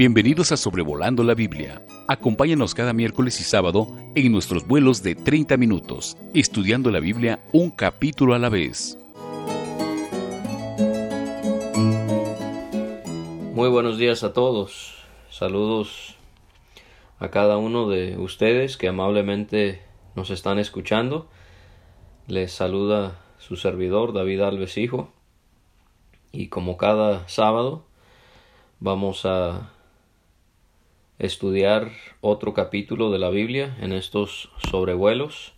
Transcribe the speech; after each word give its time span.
Bienvenidos 0.00 0.50
a 0.50 0.56
Sobrevolando 0.56 1.22
la 1.22 1.34
Biblia. 1.34 1.84
Acompáñanos 2.08 2.74
cada 2.74 2.94
miércoles 2.94 3.38
y 3.38 3.44
sábado 3.44 3.86
en 4.14 4.32
nuestros 4.32 4.66
vuelos 4.66 5.02
de 5.02 5.14
30 5.14 5.58
minutos, 5.58 6.16
estudiando 6.32 6.90
la 6.90 7.00
Biblia 7.00 7.44
un 7.52 7.70
capítulo 7.70 8.32
a 8.32 8.38
la 8.38 8.48
vez. 8.48 8.96
Muy 13.52 13.68
buenos 13.68 13.98
días 13.98 14.24
a 14.24 14.32
todos. 14.32 15.04
Saludos 15.28 16.16
a 17.18 17.28
cada 17.28 17.58
uno 17.58 17.86
de 17.86 18.16
ustedes 18.16 18.78
que 18.78 18.88
amablemente 18.88 19.82
nos 20.16 20.30
están 20.30 20.58
escuchando. 20.58 21.28
Les 22.26 22.50
saluda 22.52 23.20
su 23.36 23.56
servidor 23.56 24.14
David 24.14 24.40
Alves 24.40 24.78
Hijo. 24.78 25.12
Y 26.32 26.48
como 26.48 26.78
cada 26.78 27.28
sábado 27.28 27.84
vamos 28.78 29.26
a 29.26 29.72
estudiar 31.20 31.92
otro 32.22 32.54
capítulo 32.54 33.10
de 33.10 33.18
la 33.18 33.28
Biblia 33.28 33.76
en 33.80 33.92
estos 33.92 34.50
sobrevuelos 34.70 35.52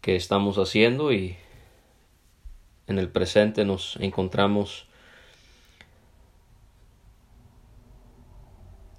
que 0.00 0.16
estamos 0.16 0.56
haciendo 0.58 1.12
y 1.12 1.36
en 2.88 2.98
el 2.98 3.08
presente 3.08 3.64
nos 3.64 3.96
encontramos 4.00 4.86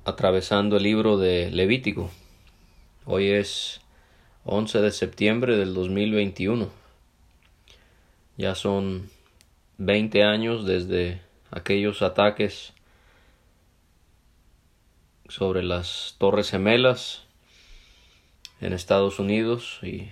atravesando 0.05 0.77
el 0.77 0.83
libro 0.83 1.17
de 1.17 1.51
Levítico. 1.51 2.09
Hoy 3.05 3.27
es 3.27 3.81
11 4.45 4.79
de 4.79 4.91
septiembre 4.91 5.57
del 5.57 5.73
2021. 5.73 6.69
Ya 8.37 8.55
son 8.55 9.09
20 9.77 10.23
años 10.23 10.65
desde 10.65 11.19
aquellos 11.51 12.01
ataques 12.01 12.71
sobre 15.33 15.63
las 15.63 16.13
Torres 16.19 16.51
Gemelas 16.51 17.23
en 18.61 18.71
Estados 18.71 19.17
Unidos 19.17 19.79
y 19.81 20.11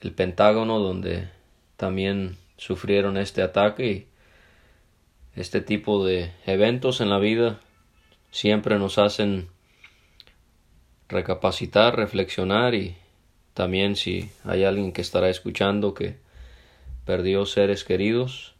el 0.00 0.12
Pentágono 0.12 0.78
donde 0.78 1.30
también 1.76 2.36
sufrieron 2.58 3.16
este 3.16 3.42
ataque 3.42 3.90
y 3.90 4.06
este 5.34 5.60
tipo 5.60 6.04
de 6.04 6.30
eventos 6.46 7.00
en 7.00 7.10
la 7.10 7.18
vida 7.18 7.58
siempre 8.30 8.78
nos 8.78 8.98
hacen 8.98 9.48
recapacitar, 11.08 11.96
reflexionar 11.96 12.76
y 12.76 12.94
también 13.52 13.96
si 13.96 14.30
hay 14.44 14.62
alguien 14.62 14.92
que 14.92 15.00
estará 15.00 15.28
escuchando 15.28 15.92
que 15.92 16.18
perdió 17.04 17.46
seres 17.46 17.82
queridos 17.82 18.54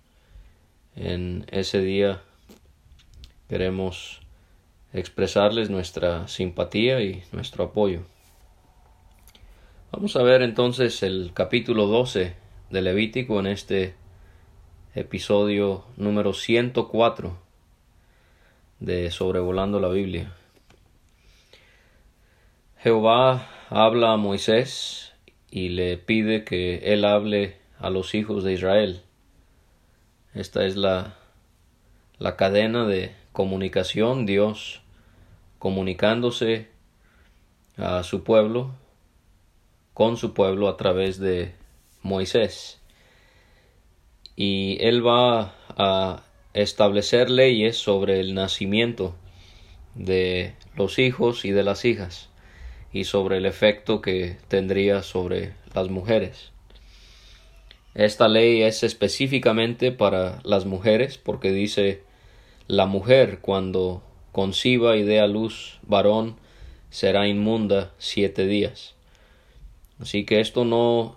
en 0.97 1.47
ese 1.53 1.81
día 1.81 2.25
Queremos 3.51 4.21
expresarles 4.93 5.71
nuestra 5.71 6.29
simpatía 6.29 7.01
y 7.01 7.25
nuestro 7.33 7.65
apoyo. 7.65 8.03
Vamos 9.91 10.15
a 10.15 10.23
ver 10.23 10.43
entonces 10.43 11.03
el 11.03 11.33
capítulo 11.35 11.89
12 11.89 12.37
de 12.71 12.81
Levítico 12.81 13.41
en 13.41 13.49
este 13.49 13.97
episodio 14.95 15.85
número 15.97 16.33
104 16.33 17.37
de 18.79 19.11
Sobrevolando 19.11 19.81
la 19.81 19.89
Biblia. 19.89 20.33
Jehová 22.79 23.49
habla 23.69 24.13
a 24.13 24.17
Moisés 24.17 25.13
y 25.51 25.71
le 25.71 25.97
pide 25.97 26.45
que 26.45 26.93
él 26.93 27.05
hable 27.05 27.57
a 27.81 27.91
los 27.91 28.15
hijos 28.15 28.45
de 28.45 28.53
Israel. 28.53 29.03
Esta 30.35 30.65
es 30.67 30.77
la, 30.77 31.17
la 32.21 32.37
cadena 32.37 32.87
de 32.87 33.19
comunicación, 33.33 34.27
Dios 34.27 34.83
comunicándose 35.59 36.69
a 37.77 38.03
su 38.03 38.25
pueblo, 38.25 38.73
con 39.95 40.17
su 40.17 40.33
pueblo 40.33 40.69
a 40.69 40.77
través 40.77 41.19
de 41.19 41.55
Moisés. 42.03 42.81
Y 44.37 44.79
él 44.81 45.07
va 45.07 45.55
a 45.77 46.23
establecer 46.55 47.31
leyes 47.31 47.77
sobre 47.77 48.21
el 48.21 48.35
nacimiento 48.35 49.15
de 49.95 50.55
los 50.77 50.99
hijos 50.99 51.45
y 51.45 51.51
de 51.51 51.63
las 51.63 51.85
hijas 51.85 52.31
y 52.93 53.05
sobre 53.05 53.37
el 53.37 53.47
efecto 53.47 54.01
que 54.01 54.37
tendría 54.49 55.03
sobre 55.03 55.55
las 55.75 55.89
mujeres. 55.89 56.53
Esta 57.95 58.29
ley 58.29 58.63
es 58.63 58.83
específicamente 58.83 59.93
para 59.93 60.41
las 60.45 60.65
mujeres 60.65 61.19
porque 61.19 61.53
dice 61.53 62.03
la 62.71 62.87
mujer 62.87 63.41
cuando 63.41 64.01
conciba 64.31 64.97
y 64.97 65.03
dé 65.03 65.19
a 65.19 65.27
luz 65.27 65.81
varón 65.83 66.37
será 66.89 67.27
inmunda 67.27 67.91
siete 67.99 68.47
días. 68.47 68.95
Así 69.99 70.25
que 70.25 70.39
esto 70.39 70.65
no 70.65 71.17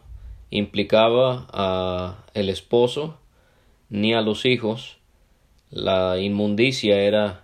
implicaba 0.50 1.46
a 1.54 2.26
el 2.34 2.50
esposo 2.50 3.20
ni 3.90 4.16
a 4.16 4.22
los 4.22 4.46
hijos. 4.46 4.98
La 5.70 6.18
inmundicia 6.18 7.00
era 7.02 7.44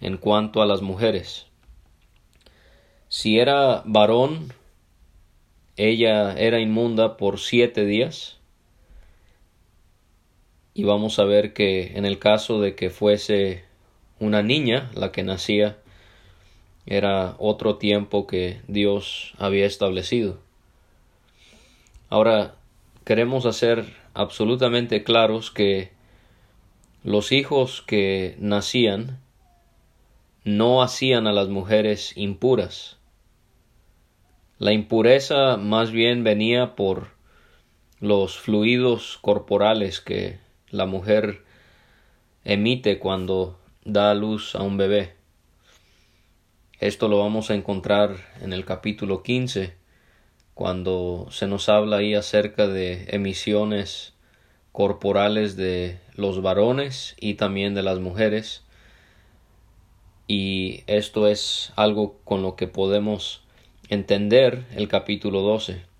en 0.00 0.16
cuanto 0.16 0.60
a 0.60 0.66
las 0.66 0.82
mujeres. 0.82 1.46
Si 3.08 3.38
era 3.38 3.84
varón, 3.86 4.52
ella 5.76 6.32
era 6.32 6.58
inmunda 6.58 7.16
por 7.16 7.38
siete 7.38 7.84
días 7.84 8.35
y 10.76 10.84
vamos 10.84 11.18
a 11.18 11.24
ver 11.24 11.54
que 11.54 11.96
en 11.96 12.04
el 12.04 12.18
caso 12.18 12.60
de 12.60 12.74
que 12.74 12.90
fuese 12.90 13.64
una 14.20 14.42
niña 14.42 14.90
la 14.92 15.10
que 15.10 15.22
nacía, 15.22 15.78
era 16.84 17.34
otro 17.38 17.76
tiempo 17.76 18.26
que 18.26 18.60
Dios 18.68 19.32
había 19.38 19.64
establecido. 19.64 20.38
Ahora, 22.10 22.56
queremos 23.06 23.46
hacer 23.46 23.86
absolutamente 24.12 25.02
claros 25.02 25.50
que 25.50 25.92
los 27.02 27.32
hijos 27.32 27.80
que 27.80 28.36
nacían 28.38 29.18
no 30.44 30.82
hacían 30.82 31.26
a 31.26 31.32
las 31.32 31.48
mujeres 31.48 32.12
impuras. 32.18 32.98
La 34.58 34.74
impureza 34.74 35.56
más 35.56 35.90
bien 35.90 36.22
venía 36.22 36.76
por 36.76 37.12
los 37.98 38.36
fluidos 38.36 39.16
corporales 39.22 40.02
que 40.02 40.44
la 40.76 40.86
mujer 40.86 41.42
emite 42.44 42.98
cuando 42.98 43.58
da 43.84 44.10
a 44.10 44.14
luz 44.14 44.54
a 44.54 44.62
un 44.62 44.76
bebé. 44.76 45.14
Esto 46.78 47.08
lo 47.08 47.18
vamos 47.18 47.50
a 47.50 47.54
encontrar 47.54 48.16
en 48.42 48.52
el 48.52 48.64
capítulo 48.64 49.22
15, 49.22 49.74
cuando 50.54 51.26
se 51.30 51.46
nos 51.46 51.68
habla 51.68 51.98
ahí 51.98 52.14
acerca 52.14 52.66
de 52.66 53.06
emisiones 53.08 54.14
corporales 54.72 55.56
de 55.56 55.98
los 56.14 56.42
varones 56.42 57.16
y 57.18 57.34
también 57.34 57.74
de 57.74 57.82
las 57.82 57.98
mujeres. 57.98 58.62
Y 60.28 60.84
esto 60.86 61.28
es 61.28 61.72
algo 61.76 62.18
con 62.24 62.42
lo 62.42 62.56
que 62.56 62.66
podemos 62.66 63.42
entender 63.88 64.66
el 64.74 64.88
capítulo 64.88 65.40
12. 65.40 65.95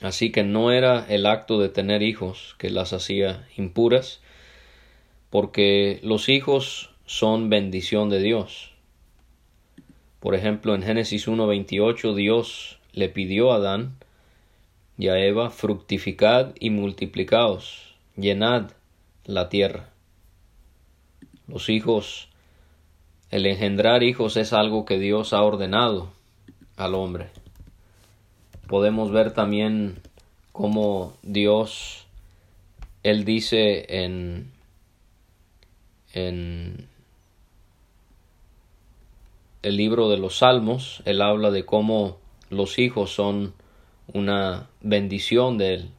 Así 0.00 0.32
que 0.32 0.44
no 0.44 0.72
era 0.72 1.04
el 1.08 1.26
acto 1.26 1.60
de 1.60 1.68
tener 1.68 2.02
hijos 2.02 2.56
que 2.58 2.70
las 2.70 2.92
hacía 2.92 3.46
impuras, 3.56 4.20
porque 5.28 6.00
los 6.02 6.28
hijos 6.28 6.90
son 7.04 7.50
bendición 7.50 8.08
de 8.08 8.20
Dios. 8.20 8.72
Por 10.18 10.34
ejemplo, 10.34 10.74
en 10.74 10.82
Génesis 10.82 11.28
1.28 11.28 12.14
Dios 12.14 12.78
le 12.92 13.08
pidió 13.08 13.52
a 13.52 13.56
Adán 13.56 13.96
y 14.96 15.08
a 15.08 15.18
Eva, 15.18 15.50
fructificad 15.50 16.52
y 16.58 16.70
multiplicaos, 16.70 17.94
llenad 18.16 18.70
la 19.24 19.48
tierra. 19.48 19.90
Los 21.46 21.68
hijos, 21.68 22.28
el 23.30 23.46
engendrar 23.46 24.02
hijos 24.02 24.36
es 24.36 24.52
algo 24.52 24.84
que 24.86 24.98
Dios 24.98 25.32
ha 25.32 25.42
ordenado 25.42 26.10
al 26.76 26.94
hombre 26.94 27.28
podemos 28.70 29.10
ver 29.10 29.32
también 29.32 29.96
cómo 30.52 31.14
Dios, 31.24 32.06
Él 33.02 33.24
dice 33.24 34.04
en, 34.04 34.52
en 36.12 36.86
el 39.62 39.76
libro 39.76 40.08
de 40.08 40.18
los 40.18 40.38
Salmos, 40.38 41.02
Él 41.04 41.20
habla 41.20 41.50
de 41.50 41.64
cómo 41.66 42.18
los 42.48 42.78
hijos 42.78 43.12
son 43.12 43.54
una 44.12 44.68
bendición 44.82 45.58
de 45.58 45.74
Él. 45.74 45.90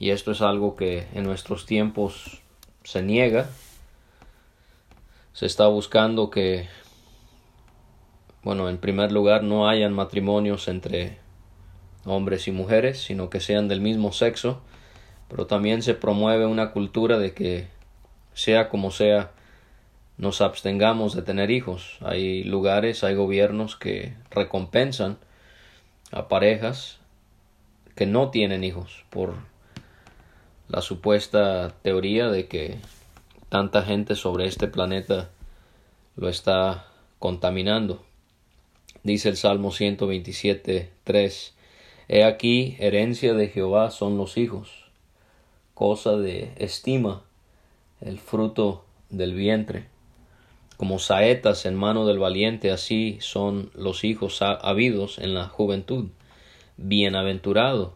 Y 0.00 0.10
esto 0.10 0.32
es 0.32 0.42
algo 0.42 0.74
que 0.74 1.06
en 1.14 1.22
nuestros 1.22 1.64
tiempos 1.64 2.40
se 2.82 3.02
niega. 3.02 3.48
Se 5.32 5.46
está 5.46 5.68
buscando 5.68 6.28
que, 6.28 6.66
bueno, 8.42 8.68
en 8.68 8.78
primer 8.78 9.12
lugar 9.12 9.44
no 9.44 9.68
hayan 9.68 9.92
matrimonios 9.92 10.66
entre 10.66 11.24
hombres 12.06 12.48
y 12.48 12.52
mujeres, 12.52 12.98
sino 12.98 13.28
que 13.28 13.40
sean 13.40 13.68
del 13.68 13.80
mismo 13.80 14.12
sexo, 14.12 14.62
pero 15.28 15.46
también 15.46 15.82
se 15.82 15.94
promueve 15.94 16.46
una 16.46 16.72
cultura 16.72 17.18
de 17.18 17.34
que 17.34 17.66
sea 18.32 18.68
como 18.68 18.90
sea, 18.90 19.32
nos 20.16 20.40
abstengamos 20.40 21.14
de 21.14 21.22
tener 21.22 21.50
hijos. 21.50 21.98
Hay 22.00 22.44
lugares, 22.44 23.04
hay 23.04 23.14
gobiernos 23.14 23.76
que 23.76 24.14
recompensan 24.30 25.18
a 26.12 26.28
parejas 26.28 26.98
que 27.94 28.06
no 28.06 28.30
tienen 28.30 28.62
hijos 28.62 29.04
por 29.10 29.34
la 30.68 30.82
supuesta 30.82 31.74
teoría 31.82 32.28
de 32.28 32.46
que 32.46 32.76
tanta 33.48 33.82
gente 33.82 34.16
sobre 34.16 34.46
este 34.46 34.68
planeta 34.68 35.30
lo 36.16 36.28
está 36.28 36.86
contaminando. 37.18 38.04
Dice 39.02 39.28
el 39.28 39.36
Salmo 39.36 39.70
127, 39.70 40.90
3. 41.04 41.55
He 42.08 42.22
aquí, 42.24 42.76
herencia 42.78 43.34
de 43.34 43.48
Jehová 43.48 43.90
son 43.90 44.16
los 44.16 44.36
hijos, 44.36 44.84
cosa 45.74 46.16
de 46.16 46.52
estima, 46.56 47.22
el 48.00 48.18
fruto 48.18 48.84
del 49.10 49.34
vientre. 49.34 49.86
Como 50.76 50.98
saetas 50.98 51.66
en 51.66 51.74
mano 51.74 52.06
del 52.06 52.18
valiente, 52.18 52.70
así 52.70 53.18
son 53.20 53.70
los 53.74 54.04
hijos 54.04 54.40
habidos 54.42 55.18
en 55.18 55.34
la 55.34 55.48
juventud. 55.48 56.08
Bienaventurado 56.76 57.94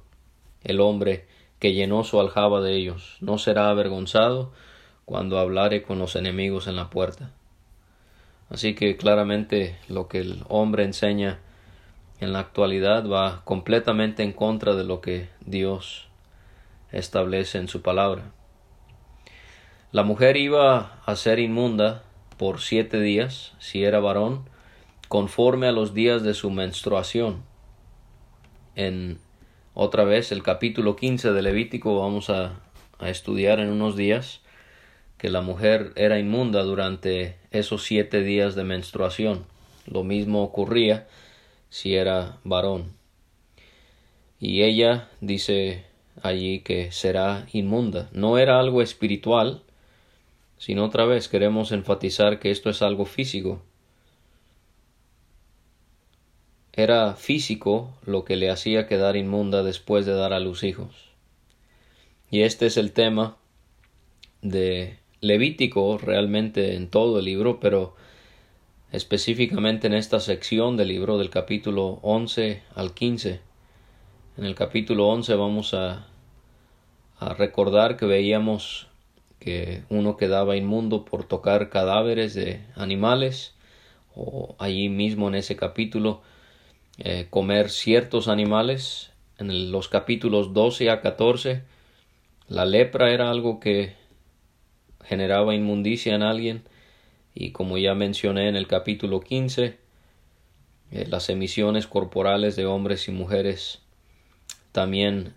el 0.65 0.81
hombre 0.81 1.27
que 1.59 1.73
llenó 1.73 2.05
su 2.05 2.21
aljaba 2.21 2.61
de 2.61 2.75
ellos, 2.75 3.17
no 3.21 3.39
será 3.39 3.71
avergonzado 3.71 4.53
cuando 5.05 5.39
hablare 5.39 5.83
con 5.83 5.99
los 5.99 6.17
enemigos 6.17 6.67
en 6.67 6.77
la 6.77 6.91
puerta. 6.91 7.33
Así 8.49 8.75
que 8.75 8.97
claramente 8.97 9.79
lo 9.89 10.09
que 10.09 10.19
el 10.19 10.43
hombre 10.49 10.85
enseña 10.85 11.39
en 12.21 12.33
la 12.33 12.41
actualidad 12.41 13.09
va 13.09 13.43
completamente 13.45 14.23
en 14.23 14.33
contra 14.33 14.75
de 14.75 14.85
lo 14.85 15.01
que 15.01 15.29
Dios 15.45 16.09
establece 16.93 17.59
en 17.59 17.69
su 17.69 17.83
palabra. 17.83 18.31
La 19.91 20.03
mujer 20.03 20.37
iba 20.37 21.01
a 21.05 21.17
ser 21.17 21.39
inmunda 21.39 22.05
por 22.37 22.61
siete 22.61 23.01
días, 23.01 23.55
si 23.59 23.85
era 23.85 24.01
varón, 24.01 24.45
conforme 25.09 25.67
a 25.67 25.73
los 25.73 25.95
días 25.95 26.23
de 26.23 26.35
su 26.35 26.51
menstruación. 26.51 27.43
En 28.77 29.19
otra 29.75 30.05
vez 30.05 30.31
el 30.31 30.43
capítulo 30.43 30.97
15 30.97 31.33
de 31.33 31.43
Levítico 31.43 31.99
vamos 31.99 32.31
a, 32.31 32.61
a 32.99 33.09
estudiar 33.09 33.61
en 33.61 33.71
unos 33.71 33.97
días 33.97 34.43
que 35.19 35.31
la 35.31 35.41
mujer 35.41 35.93
era 35.97 36.19
inmunda 36.19 36.63
durante 36.63 37.37
esos 37.51 37.83
siete 37.83 38.23
días 38.23 38.55
de 38.55 38.65
menstruación. 38.65 39.45
Lo 39.87 40.05
mismo 40.05 40.43
ocurría 40.43 41.09
si 41.71 41.95
era 41.95 42.39
varón. 42.45 42.93
Y 44.39 44.63
ella 44.63 45.09
dice 45.21 45.85
allí 46.23 46.61
que 46.61 46.93
será 46.93 47.47
inmunda. 47.53 48.11
No 48.13 48.39
era 48.39 48.59
algo 48.59 48.83
espiritual, 48.83 49.63
sino 50.59 50.85
otra 50.85 51.07
vez 51.07 51.29
queremos 51.29 51.73
enfatizar 51.73 52.39
que 52.39 52.51
esto 52.51 52.69
es 52.69 52.83
algo 52.83 53.07
físico. 53.07 53.63
Era 56.73 57.15
físico 57.15 57.97
lo 58.05 58.25
que 58.25 58.37
le 58.37 58.51
hacía 58.51 58.87
quedar 58.87 59.17
inmunda 59.17 59.63
después 59.63 60.07
de 60.07 60.13
dar 60.13 60.33
a 60.33 60.41
luz 60.41 60.63
hijos. 60.63 61.11
Y 62.31 62.43
este 62.43 62.67
es 62.67 62.77
el 62.77 62.93
tema 62.93 63.37
de 64.41 64.99
Levítico 65.21 65.99
realmente 65.99 66.75
en 66.77 66.89
todo 66.89 67.19
el 67.19 67.25
libro, 67.25 67.61
pero 67.61 67.95
específicamente 68.93 69.87
en 69.87 69.95
esta 69.95 70.21
sección 70.21 70.77
del 70.77 70.89
libro 70.89 71.19
del 71.19 71.31
capítulo 71.31 72.01
11 72.03 72.63
al 72.75 72.93
15. 72.93 73.41
En 74.37 74.45
el 74.45 74.55
capítulo 74.55 75.09
11 75.09 75.35
vamos 75.35 75.75
a, 75.75 76.07
recordar 77.37 77.99
que 77.99 78.07
veíamos 78.07 78.89
que 79.39 79.83
uno 79.91 80.17
quedaba 80.17 80.57
inmundo 80.57 81.05
por 81.05 81.25
tocar 81.25 81.69
cadáveres 81.69 82.33
de 82.33 82.65
animales 82.77 83.55
o 84.15 84.57
allí 84.59 84.89
mismo 84.89 85.29
en 85.29 85.35
ese 85.35 85.55
capítulo 85.55 86.23
eh, 86.97 87.27
comer 87.29 87.69
ciertos 87.69 88.27
animales 88.27 89.13
en 89.37 89.71
los 89.71 89.89
capítulos 89.89 90.55
12 90.55 90.89
a 90.89 91.03
14 91.03 91.63
la 92.49 92.65
lepra 92.65 93.13
era 93.13 93.31
algo 93.31 93.61
que 93.61 93.93
generaba 95.05 95.55
inmundicia 95.55 96.15
en 96.15 96.23
alguien 96.23 96.63
y 97.35 97.53
como 97.53 97.79
ya 97.79 97.95
mencioné 97.95 98.49
en 98.49 98.57
el 98.57 98.67
capítulo 98.67 99.21
15 99.21 99.79
eh, 100.93 101.07
las 101.09 101.29
emisiones 101.29 101.87
corporales 101.87 102.57
de 102.57 102.67
hombres 102.67 103.07
y 103.07 103.13
mujeres 103.13 103.81
también 104.73 105.35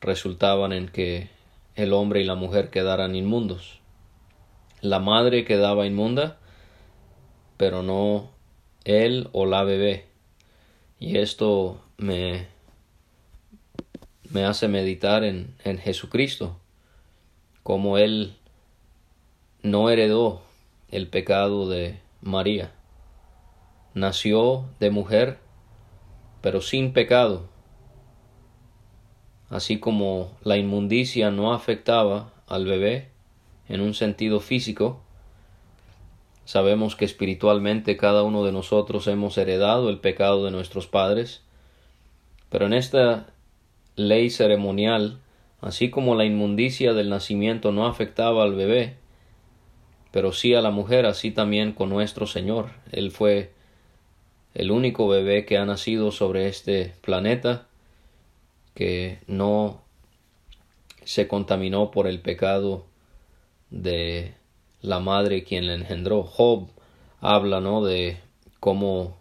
resultaban 0.00 0.72
en 0.72 0.88
que 0.88 1.28
el 1.74 1.92
hombre 1.92 2.22
y 2.22 2.24
la 2.24 2.34
mujer 2.34 2.70
quedaran 2.70 3.14
inmundos. 3.14 3.80
La 4.80 4.98
madre 4.98 5.44
quedaba 5.44 5.86
inmunda, 5.86 6.38
pero 7.58 7.82
no 7.82 8.30
él 8.84 9.28
o 9.32 9.44
la 9.44 9.64
bebé. 9.64 10.06
Y 10.98 11.18
esto 11.18 11.82
me, 11.98 12.46
me 14.30 14.44
hace 14.44 14.68
meditar 14.68 15.24
en, 15.24 15.54
en 15.64 15.76
Jesucristo, 15.76 16.58
como 17.62 17.98
él 17.98 18.34
no 19.62 19.90
heredó 19.90 20.45
el 20.90 21.08
pecado 21.08 21.68
de 21.68 22.00
María. 22.20 22.72
Nació 23.94 24.66
de 24.80 24.90
mujer, 24.90 25.38
pero 26.42 26.60
sin 26.60 26.92
pecado 26.92 27.48
así 29.50 29.78
como 29.78 30.32
la 30.42 30.56
inmundicia 30.56 31.30
no 31.30 31.52
afectaba 31.52 32.32
al 32.46 32.64
bebé 32.66 33.08
en 33.68 33.80
un 33.80 33.94
sentido 33.94 34.40
físico, 34.40 35.00
sabemos 36.44 36.96
que 36.96 37.04
espiritualmente 37.04 37.96
cada 37.96 38.22
uno 38.22 38.44
de 38.44 38.52
nosotros 38.52 39.06
hemos 39.06 39.36
heredado 39.38 39.88
el 39.88 39.98
pecado 39.98 40.44
de 40.44 40.50
nuestros 40.50 40.86
padres, 40.86 41.42
pero 42.48 42.66
en 42.66 42.72
esta 42.72 43.26
ley 43.96 44.30
ceremonial, 44.30 45.20
así 45.60 45.90
como 45.90 46.14
la 46.14 46.24
inmundicia 46.24 46.92
del 46.92 47.10
nacimiento 47.10 47.72
no 47.72 47.86
afectaba 47.86 48.44
al 48.44 48.54
bebé, 48.54 48.96
pero 50.10 50.32
sí 50.32 50.54
a 50.54 50.60
la 50.60 50.70
mujer, 50.70 51.06
así 51.06 51.30
también 51.30 51.72
con 51.72 51.90
nuestro 51.90 52.26
Señor. 52.26 52.70
Él 52.92 53.10
fue 53.10 53.52
el 54.54 54.70
único 54.70 55.08
bebé 55.08 55.44
que 55.44 55.58
ha 55.58 55.64
nacido 55.64 56.12
sobre 56.12 56.48
este 56.48 56.94
planeta, 57.02 57.66
que 58.74 59.18
no 59.26 59.82
se 61.04 61.28
contaminó 61.28 61.90
por 61.90 62.06
el 62.06 62.20
pecado 62.20 62.86
de 63.70 64.34
la 64.82 65.00
madre 65.00 65.44
quien 65.44 65.66
le 65.66 65.74
engendró. 65.74 66.22
Job 66.22 66.68
habla, 67.20 67.60
¿no? 67.60 67.84
De 67.84 68.18
cómo 68.60 69.16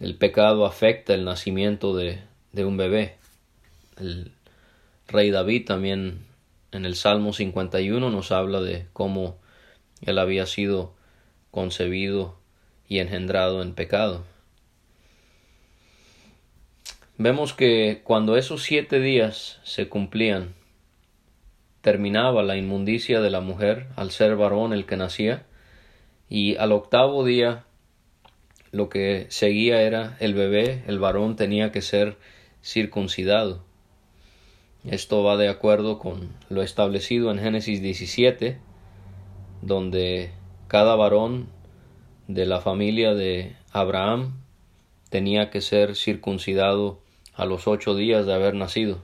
el 0.00 0.16
pecado 0.16 0.66
afecta 0.66 1.14
el 1.14 1.24
nacimiento 1.24 1.94
de, 1.94 2.20
de 2.52 2.64
un 2.64 2.76
bebé. 2.76 3.16
El 3.98 4.32
rey 5.08 5.30
David 5.30 5.66
también 5.66 6.24
en 6.72 6.84
el 6.84 6.96
Salmo 6.96 7.32
51 7.32 8.10
nos 8.10 8.32
habla 8.32 8.60
de 8.60 8.86
cómo 8.92 9.36
él 10.06 10.18
había 10.18 10.46
sido 10.46 10.94
concebido 11.50 12.38
y 12.88 12.98
engendrado 12.98 13.62
en 13.62 13.74
pecado 13.74 14.24
vemos 17.16 17.54
que 17.54 18.00
cuando 18.04 18.36
esos 18.36 18.62
siete 18.62 19.00
días 19.00 19.60
se 19.62 19.88
cumplían, 19.88 20.54
terminaba 21.80 22.42
la 22.42 22.56
inmundicia 22.56 23.20
de 23.20 23.30
la 23.30 23.40
mujer 23.40 23.86
al 23.96 24.10
ser 24.10 24.36
varón 24.36 24.72
el 24.72 24.86
que 24.86 24.96
nacía, 24.96 25.44
y 26.28 26.56
al 26.56 26.72
octavo 26.72 27.24
día 27.24 27.64
lo 28.72 28.88
que 28.88 29.26
seguía 29.28 29.82
era 29.82 30.16
el 30.20 30.34
bebé, 30.34 30.82
el 30.86 30.98
varón 30.98 31.36
tenía 31.36 31.70
que 31.70 31.82
ser 31.82 32.16
circuncidado. 32.62 33.62
Esto 34.84 35.22
va 35.22 35.36
de 35.36 35.48
acuerdo 35.48 35.98
con 35.98 36.30
lo 36.48 36.62
establecido 36.62 37.30
en 37.30 37.38
Génesis 37.38 37.80
17, 37.80 38.58
donde 39.66 40.30
cada 40.68 40.94
varón 40.94 41.48
de 42.28 42.44
la 42.44 42.60
familia 42.60 43.14
de 43.14 43.56
Abraham 43.72 44.34
tenía 45.08 45.50
que 45.50 45.60
ser 45.60 45.96
circuncidado 45.96 46.98
a 47.34 47.46
los 47.46 47.66
ocho 47.66 47.94
días 47.94 48.26
de 48.26 48.34
haber 48.34 48.54
nacido. 48.54 48.96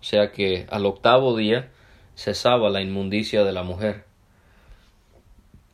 O 0.00 0.04
sea 0.04 0.30
que 0.30 0.66
al 0.70 0.84
octavo 0.86 1.36
día 1.36 1.70
cesaba 2.16 2.70
la 2.70 2.82
inmundicia 2.82 3.44
de 3.44 3.52
la 3.52 3.62
mujer. 3.62 4.04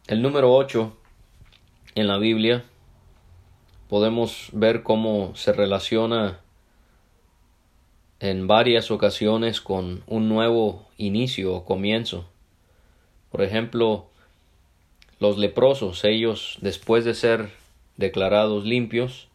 El 0.06 0.22
número 0.22 0.54
ocho 0.54 0.96
en 1.94 2.06
la 2.06 2.18
Biblia 2.18 2.62
podemos 3.88 4.48
ver 4.52 4.82
cómo 4.82 5.34
se 5.34 5.52
relaciona 5.52 6.40
en 8.20 8.46
varias 8.46 8.90
ocasiones 8.90 9.60
con 9.60 10.02
un 10.06 10.28
nuevo 10.28 10.88
inicio 10.98 11.54
o 11.54 11.64
comienzo. 11.64 12.26
Por 13.34 13.42
ejemplo, 13.42 14.06
los 15.18 15.38
leprosos, 15.38 16.04
ellos 16.04 16.56
después 16.60 17.04
de 17.04 17.14
ser 17.14 17.50
declarados 17.96 18.64
limpios, 18.64 19.26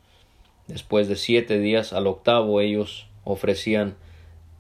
Después 0.69 1.07
de 1.07 1.15
siete 1.15 1.59
días 1.59 1.93
al 1.93 2.05
octavo 2.05 2.61
ellos 2.61 3.07
ofrecían 3.23 3.95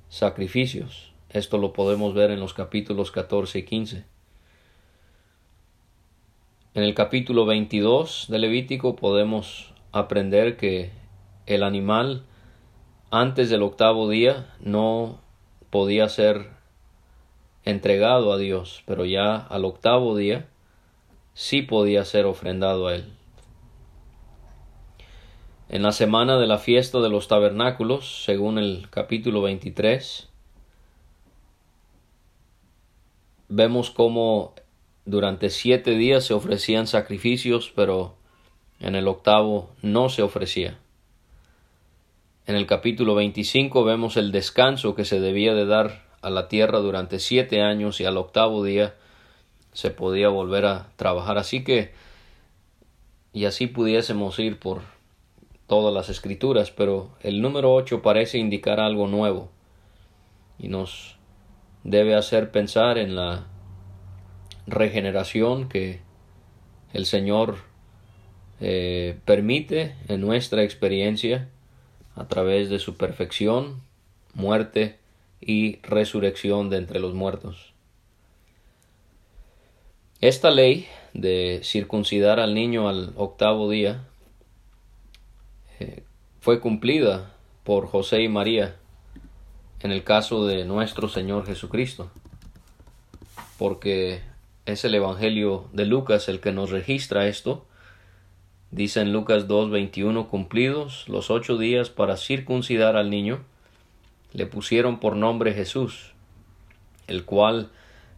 sacrificios. 0.09 1.13
Esto 1.29 1.59
lo 1.59 1.71
podemos 1.71 2.15
ver 2.15 2.31
en 2.31 2.39
los 2.39 2.55
capítulos 2.55 3.11
14 3.11 3.59
y 3.59 3.63
15. 3.63 4.03
En 6.73 6.83
el 6.83 6.95
capítulo 6.95 7.45
22 7.45 8.25
de 8.27 8.39
Levítico 8.39 8.95
podemos 8.95 9.71
aprender 9.91 10.57
que 10.57 10.89
el 11.45 11.61
animal 11.61 12.23
antes 13.11 13.51
del 13.51 13.61
octavo 13.61 14.09
día 14.09 14.51
no 14.59 15.21
podía 15.69 16.09
ser 16.09 16.58
entregado 17.65 18.31
a 18.33 18.37
Dios, 18.37 18.83
pero 18.85 19.05
ya 19.05 19.35
al 19.35 19.65
octavo 19.65 20.15
día 20.15 20.47
sí 21.33 21.61
podía 21.61 22.05
ser 22.05 22.25
ofrendado 22.25 22.87
a 22.87 22.95
Él. 22.95 23.13
En 25.69 25.83
la 25.83 25.91
semana 25.91 26.37
de 26.37 26.47
la 26.47 26.57
fiesta 26.57 26.99
de 26.99 27.09
los 27.09 27.27
tabernáculos, 27.27 28.23
según 28.25 28.57
el 28.57 28.87
capítulo 28.89 29.41
23, 29.43 30.27
vemos 33.49 33.91
cómo 33.91 34.55
durante 35.05 35.51
siete 35.51 35.91
días 35.91 36.25
se 36.25 36.33
ofrecían 36.33 36.87
sacrificios, 36.87 37.71
pero 37.75 38.15
en 38.79 38.95
el 38.95 39.07
octavo 39.07 39.69
no 39.81 40.09
se 40.09 40.23
ofrecía. 40.23 40.79
En 42.47 42.55
el 42.55 42.65
capítulo 42.65 43.13
25 43.13 43.83
vemos 43.83 44.17
el 44.17 44.31
descanso 44.31 44.95
que 44.95 45.05
se 45.05 45.19
debía 45.19 45.53
de 45.53 45.67
dar 45.67 46.08
a 46.21 46.29
la 46.29 46.47
tierra 46.47 46.79
durante 46.79 47.19
siete 47.19 47.61
años 47.61 47.99
y 48.01 48.05
al 48.05 48.17
octavo 48.17 48.63
día 48.63 48.95
se 49.73 49.91
podía 49.91 50.29
volver 50.29 50.65
a 50.65 50.87
trabajar. 50.95 51.37
Así 51.37 51.63
que, 51.63 51.93
y 53.33 53.45
así 53.45 53.67
pudiésemos 53.67 54.37
ir 54.39 54.59
por 54.59 54.81
todas 55.67 55.93
las 55.93 56.09
escrituras, 56.09 56.71
pero 56.71 57.09
el 57.21 57.41
número 57.41 57.73
8 57.73 58.01
parece 58.01 58.37
indicar 58.37 58.79
algo 58.79 59.07
nuevo 59.07 59.49
y 60.57 60.67
nos 60.67 61.15
debe 61.83 62.15
hacer 62.15 62.51
pensar 62.51 62.97
en 62.97 63.15
la 63.15 63.45
regeneración 64.67 65.69
que 65.69 66.01
el 66.93 67.05
Señor 67.05 67.57
eh, 68.59 69.19
permite 69.25 69.95
en 70.07 70.21
nuestra 70.21 70.63
experiencia 70.63 71.49
a 72.15 72.27
través 72.27 72.69
de 72.69 72.79
su 72.79 72.97
perfección, 72.97 73.81
muerte 74.33 74.98
y 75.41 75.77
resurrección 75.81 76.69
de 76.69 76.77
entre 76.77 76.99
los 76.99 77.13
muertos. 77.13 77.73
Esta 80.21 80.51
ley 80.51 80.87
de 81.13 81.61
circuncidar 81.63 82.39
al 82.39 82.53
niño 82.53 82.89
al 82.89 83.13
octavo 83.15 83.69
día 83.69 84.05
eh, 85.79 86.03
fue 86.41 86.59
cumplida 86.59 87.33
por 87.63 87.87
José 87.87 88.21
y 88.21 88.27
María 88.27 88.75
en 89.81 89.91
el 89.91 90.03
caso 90.03 90.45
de 90.45 90.65
nuestro 90.65 91.07
Señor 91.07 91.45
Jesucristo, 91.45 92.11
porque 93.57 94.21
es 94.65 94.83
el 94.83 94.93
Evangelio 94.93 95.69
de 95.71 95.85
Lucas 95.85 96.27
el 96.27 96.41
que 96.41 96.51
nos 96.51 96.69
registra 96.69 97.27
esto. 97.27 97.65
Dice 98.71 99.01
en 99.01 99.13
Lucas 99.13 99.47
2.21 99.47 100.27
cumplidos 100.27 101.07
los 101.07 101.31
ocho 101.31 101.57
días 101.57 101.89
para 101.89 102.17
circuncidar 102.17 102.97
al 102.97 103.09
niño, 103.09 103.45
le 104.31 104.45
pusieron 104.45 104.99
por 104.99 105.15
nombre 105.15 105.53
Jesús, 105.53 106.13
el 107.07 107.25
cual 107.25 107.71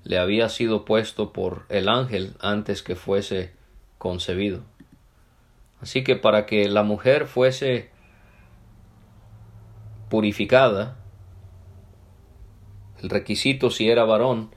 le 0.03 0.17
había 0.17 0.49
sido 0.49 0.85
puesto 0.85 1.31
por 1.31 1.65
el 1.69 1.87
ángel 1.87 2.35
antes 2.39 2.83
que 2.83 2.95
fuese 2.95 3.53
concebido. 3.97 4.61
Así 5.81 6.03
que 6.03 6.15
para 6.15 6.45
que 6.45 6.67
la 6.69 6.83
mujer 6.83 7.27
fuese 7.27 7.89
purificada, 10.09 10.97
el 13.01 13.09
requisito 13.09 13.71
si 13.71 13.89
era 13.89 14.03
varón 14.03 14.51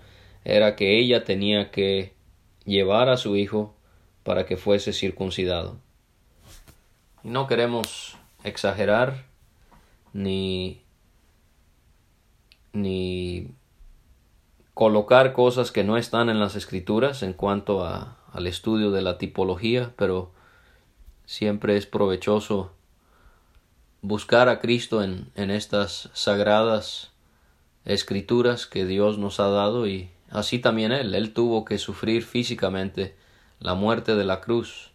era 0.44 0.76
que 0.76 0.98
ella 0.98 1.24
tenía 1.24 1.70
que 1.70 2.14
llevar 2.64 3.08
a 3.08 3.16
su 3.16 3.36
hijo 3.36 3.74
para 4.22 4.44
que 4.44 4.56
fuese 4.56 4.92
circuncidado. 4.92 5.78
No 7.22 7.46
queremos 7.46 8.18
exagerar 8.42 9.24
ni, 10.12 10.83
ni 12.74 13.48
colocar 14.74 15.32
cosas 15.32 15.72
que 15.72 15.84
no 15.84 15.96
están 15.96 16.28
en 16.28 16.38
las 16.38 16.54
escrituras 16.54 17.22
en 17.22 17.32
cuanto 17.32 17.84
a, 17.84 18.18
al 18.32 18.46
estudio 18.46 18.90
de 18.90 19.00
la 19.00 19.16
tipología, 19.16 19.94
pero 19.96 20.32
siempre 21.24 21.78
es 21.78 21.86
provechoso 21.86 22.72
buscar 24.02 24.50
a 24.50 24.60
Cristo 24.60 25.02
en, 25.02 25.30
en 25.34 25.50
estas 25.50 26.10
sagradas 26.12 27.12
escrituras 27.86 28.66
que 28.66 28.84
Dios 28.84 29.16
nos 29.16 29.40
ha 29.40 29.48
dado 29.48 29.86
y 29.86 30.10
Así 30.34 30.58
también 30.58 30.90
él, 30.90 31.14
él 31.14 31.32
tuvo 31.32 31.64
que 31.64 31.78
sufrir 31.78 32.24
físicamente 32.24 33.14
la 33.60 33.74
muerte 33.74 34.16
de 34.16 34.24
la 34.24 34.40
cruz 34.40 34.90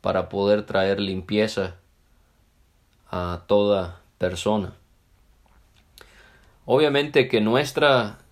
para 0.00 0.28
poder 0.28 0.66
traer 0.66 0.98
limpieza 0.98 1.76
a 3.08 3.44
toda 3.46 4.00
persona. 4.18 4.74
Obviamente 6.66 7.28
que 7.28 7.40
nuestra 7.40 8.24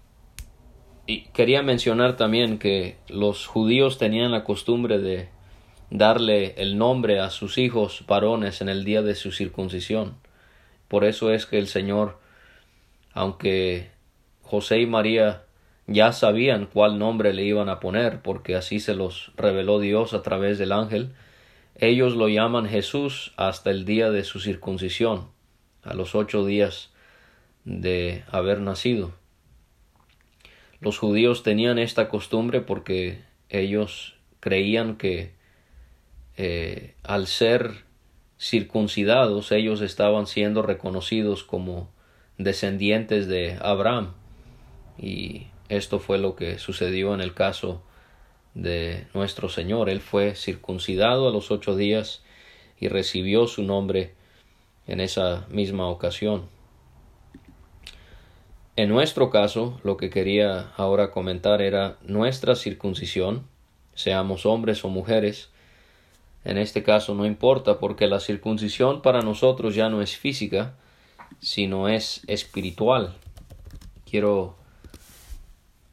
y 1.07 1.25
quería 1.33 1.63
mencionar 1.63 2.17
también 2.17 2.59
que 2.59 2.97
los 3.09 3.47
judíos 3.47 3.99
tenían 3.99 4.31
la 4.31 4.45
costumbre 4.45 4.99
de 4.99 5.29
darle 5.91 6.55
el 6.57 6.79
nombre 6.79 7.21
a 7.21 7.31
sus 7.31 7.59
hijos 7.59 8.05
varones 8.07 8.61
en 8.61 8.69
el 8.69 8.85
día 8.85 9.03
de 9.03 9.15
su 9.15 9.33
circuncisión. 9.33 10.17
Por 10.89 11.05
eso 11.05 11.33
es 11.33 11.45
que 11.45 11.59
el 11.59 11.67
Señor, 11.67 12.19
aunque 13.13 13.91
José 14.43 14.81
y 14.81 14.87
María 14.87 15.45
ya 15.87 16.13
sabían 16.13 16.67
cuál 16.67 16.99
nombre 16.99 17.35
le 17.35 17.45
iban 17.45 17.69
a 17.69 17.81
poner, 17.81 18.23
porque 18.23 18.55
así 18.55 18.79
se 18.79 18.95
los 18.95 19.33
reveló 19.37 19.81
Dios 19.81 20.15
a 20.15 20.23
través 20.23 20.59
del 20.59 20.73
ángel. 20.73 21.15
Ellos 21.75 22.15
lo 22.15 22.29
llaman 22.29 22.69
Jesús 22.69 23.33
hasta 23.37 23.71
el 23.71 23.85
día 23.85 24.11
de 24.11 24.25
su 24.25 24.39
circuncisión, 24.39 25.29
a 25.83 25.95
los 25.95 26.15
ocho 26.15 26.47
días 26.47 26.92
de 27.65 28.25
haber 28.31 28.61
nacido. 28.61 29.13
Los 30.81 30.99
judíos 30.99 31.43
tenían 31.43 31.79
esta 31.79 32.09
costumbre 32.09 32.61
porque 32.61 33.21
ellos 33.49 34.17
creían 34.41 34.97
que 34.97 35.33
eh, 36.37 36.95
al 37.05 37.27
ser 37.27 37.85
circuncidados 38.39 39.53
ellos 39.53 39.81
estaban 39.81 40.27
siendo 40.27 40.63
reconocidos 40.63 41.45
como 41.45 41.89
descendientes 42.39 43.29
de 43.29 43.59
Abraham 43.61 44.15
y 44.99 45.47
esto 45.69 46.01
fue 46.01 46.19
lo 46.19 46.35
que 46.35 46.59
sucedió 46.59 47.15
en 47.15 47.21
el 47.21 47.35
caso 47.35 47.83
de 48.55 49.07
nuestro 49.15 49.49
Señor. 49.49 49.89
Él 49.89 50.01
fue 50.01 50.35
circuncidado 50.35 51.29
a 51.29 51.33
los 51.33 51.51
ocho 51.51 51.77
días 51.77 52.23
y 52.79 52.89
recibió 52.89 53.47
su 53.47 53.63
nombre 53.63 54.15
en 54.87 55.01
esa 55.01 55.47
misma 55.49 55.87
ocasión. 55.87 56.49
En 58.75 58.89
nuestro 58.89 59.29
caso, 59.29 59.79
lo 59.85 59.99
que 59.99 60.09
quería 60.09 60.73
ahora 60.79 61.11
comentar 61.11 61.61
era 61.61 61.99
nuestra 62.03 62.57
circuncisión, 62.57 63.47
seamos 63.95 64.47
hombres 64.47 64.83
o 64.85 64.89
mujeres. 64.89 65.51
En 66.45 66.57
este 66.57 66.83
caso 66.83 67.15
no 67.15 67.27
importa 67.27 67.79
porque 67.79 68.07
la 68.07 68.19
circuncisión 68.19 69.03
para 69.03 69.21
nosotros 69.21 69.75
ya 69.75 69.91
no 69.91 70.01
es 70.01 70.17
física, 70.17 70.75
sino 71.41 71.89
es 71.89 72.23
espiritual. 72.29 73.15
Quiero 74.11 74.57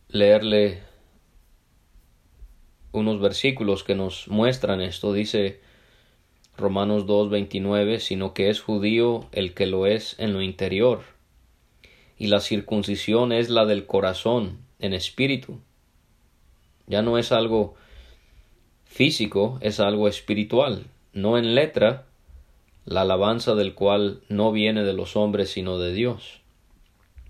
leerle 0.07 0.81
unos 2.93 3.19
versículos 3.19 3.83
que 3.83 3.95
nos 3.95 4.29
muestran 4.29 4.79
esto. 4.79 5.11
Dice 5.11 5.59
Romanos 6.57 7.05
2.29, 7.05 7.99
sino 7.99 8.33
que 8.33 8.49
es 8.49 8.61
judío 8.61 9.27
el 9.33 9.53
que 9.53 9.65
lo 9.65 9.85
es 9.85 10.15
en 10.17 10.31
lo 10.31 10.41
interior, 10.41 11.18
y 12.19 12.27
la 12.27 12.41
circuncisión 12.41 13.31
es 13.31 13.49
la 13.49 13.65
del 13.65 13.85
corazón, 13.85 14.59
en 14.77 14.93
espíritu. 14.93 15.59
Ya 16.85 17.01
no 17.01 17.17
es 17.17 17.31
algo 17.31 17.75
físico, 18.85 19.57
es 19.61 19.79
algo 19.79 20.09
espiritual, 20.09 20.85
no 21.13 21.37
en 21.37 21.55
letra, 21.55 22.05
la 22.85 23.01
alabanza 23.01 23.55
del 23.55 23.73
cual 23.73 24.21
no 24.27 24.51
viene 24.51 24.83
de 24.83 24.93
los 24.93 25.15
hombres 25.15 25.51
sino 25.51 25.79
de 25.79 25.93
Dios. 25.93 26.41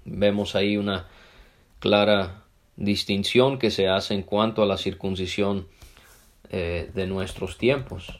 Vemos 0.06 0.56
ahí 0.56 0.76
una 0.76 1.08
clara 1.80 2.44
distinción 2.76 3.60
que 3.60 3.70
se 3.70 3.90
hace 3.90 4.16
en 4.16 4.24
cuanto 4.24 4.64
a 4.64 4.66
la 4.66 4.78
circuncisión 4.78 5.68
eh, 6.50 6.90
de 6.96 7.06
nuestros 7.06 7.58
tiempos. 7.58 8.20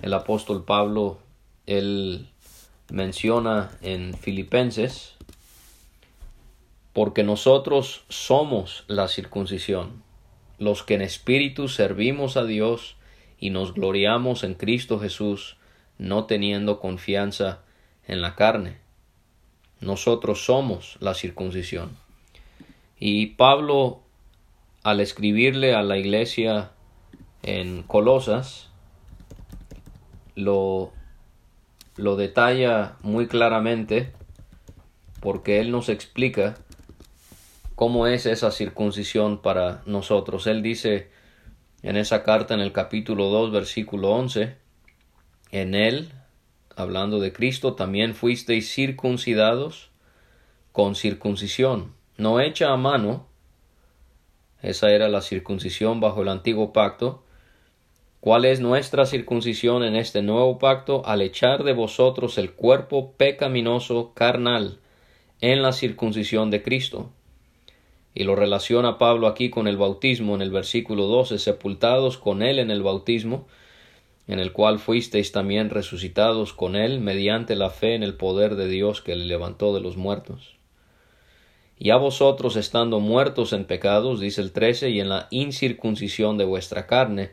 El 0.00 0.14
apóstol 0.14 0.64
Pablo, 0.64 1.18
él 1.66 2.28
menciona 2.90 3.70
en 3.82 4.14
Filipenses, 4.14 5.17
porque 6.92 7.22
nosotros 7.22 8.04
somos 8.08 8.84
la 8.88 9.08
circuncisión, 9.08 10.02
los 10.58 10.82
que 10.82 10.94
en 10.94 11.02
espíritu 11.02 11.68
servimos 11.68 12.36
a 12.36 12.44
Dios 12.44 12.96
y 13.38 13.50
nos 13.50 13.74
gloriamos 13.74 14.42
en 14.42 14.54
Cristo 14.54 14.98
Jesús, 14.98 15.56
no 15.98 16.24
teniendo 16.24 16.80
confianza 16.80 17.60
en 18.06 18.20
la 18.20 18.34
carne. 18.34 18.78
Nosotros 19.80 20.44
somos 20.44 20.96
la 21.00 21.14
circuncisión. 21.14 21.96
Y 22.98 23.26
Pablo, 23.26 24.00
al 24.82 25.00
escribirle 25.00 25.74
a 25.74 25.82
la 25.82 25.98
iglesia 25.98 26.72
en 27.42 27.84
Colosas 27.84 28.70
lo, 30.34 30.92
lo 31.96 32.16
detalla 32.16 32.96
muy 33.02 33.28
claramente 33.28 34.12
porque 35.20 35.60
él 35.60 35.70
nos 35.70 35.88
explica 35.88 36.56
cómo 37.78 38.08
es 38.08 38.26
esa 38.26 38.50
circuncisión 38.50 39.40
para 39.40 39.82
nosotros. 39.86 40.48
Él 40.48 40.64
dice 40.64 41.10
en 41.82 41.96
esa 41.96 42.24
carta 42.24 42.54
en 42.54 42.58
el 42.58 42.72
capítulo 42.72 43.26
2 43.26 43.52
versículo 43.52 44.10
11, 44.10 44.56
en 45.52 45.74
él, 45.76 46.10
hablando 46.74 47.20
de 47.20 47.32
Cristo, 47.32 47.74
también 47.74 48.16
fuisteis 48.16 48.74
circuncidados 48.74 49.90
con 50.72 50.96
circuncisión, 50.96 51.94
no 52.16 52.40
hecha 52.40 52.72
a 52.72 52.76
mano, 52.76 53.28
esa 54.60 54.90
era 54.90 55.08
la 55.08 55.22
circuncisión 55.22 56.00
bajo 56.00 56.22
el 56.22 56.30
antiguo 56.30 56.72
pacto, 56.72 57.22
¿Cuál 58.18 58.44
es 58.44 58.58
nuestra 58.58 59.06
circuncisión 59.06 59.84
en 59.84 59.94
este 59.94 60.22
nuevo 60.22 60.58
pacto? 60.58 61.06
Al 61.06 61.22
echar 61.22 61.62
de 61.62 61.72
vosotros 61.72 62.36
el 62.38 62.50
cuerpo 62.54 63.12
pecaminoso 63.12 64.12
carnal 64.14 64.80
en 65.40 65.62
la 65.62 65.70
circuncisión 65.70 66.50
de 66.50 66.64
Cristo. 66.64 67.12
Y 68.18 68.24
lo 68.24 68.34
relaciona 68.34 68.98
Pablo 68.98 69.28
aquí 69.28 69.48
con 69.48 69.68
el 69.68 69.76
bautismo 69.76 70.34
en 70.34 70.42
el 70.42 70.50
versículo 70.50 71.06
12, 71.06 71.38
sepultados 71.38 72.18
con 72.18 72.42
él 72.42 72.58
en 72.58 72.72
el 72.72 72.82
bautismo, 72.82 73.46
en 74.26 74.40
el 74.40 74.50
cual 74.50 74.80
fuisteis 74.80 75.30
también 75.30 75.70
resucitados 75.70 76.52
con 76.52 76.74
él 76.74 76.98
mediante 76.98 77.54
la 77.54 77.70
fe 77.70 77.94
en 77.94 78.02
el 78.02 78.14
poder 78.14 78.56
de 78.56 78.66
Dios 78.66 79.02
que 79.02 79.14
le 79.14 79.24
levantó 79.24 79.72
de 79.72 79.80
los 79.80 79.96
muertos. 79.96 80.56
Y 81.78 81.90
a 81.90 81.96
vosotros 81.96 82.56
estando 82.56 82.98
muertos 82.98 83.52
en 83.52 83.66
pecados, 83.66 84.18
dice 84.18 84.40
el 84.40 84.50
13, 84.50 84.90
y 84.90 84.98
en 84.98 85.10
la 85.10 85.28
incircuncisión 85.30 86.38
de 86.38 86.44
vuestra 86.44 86.88
carne, 86.88 87.30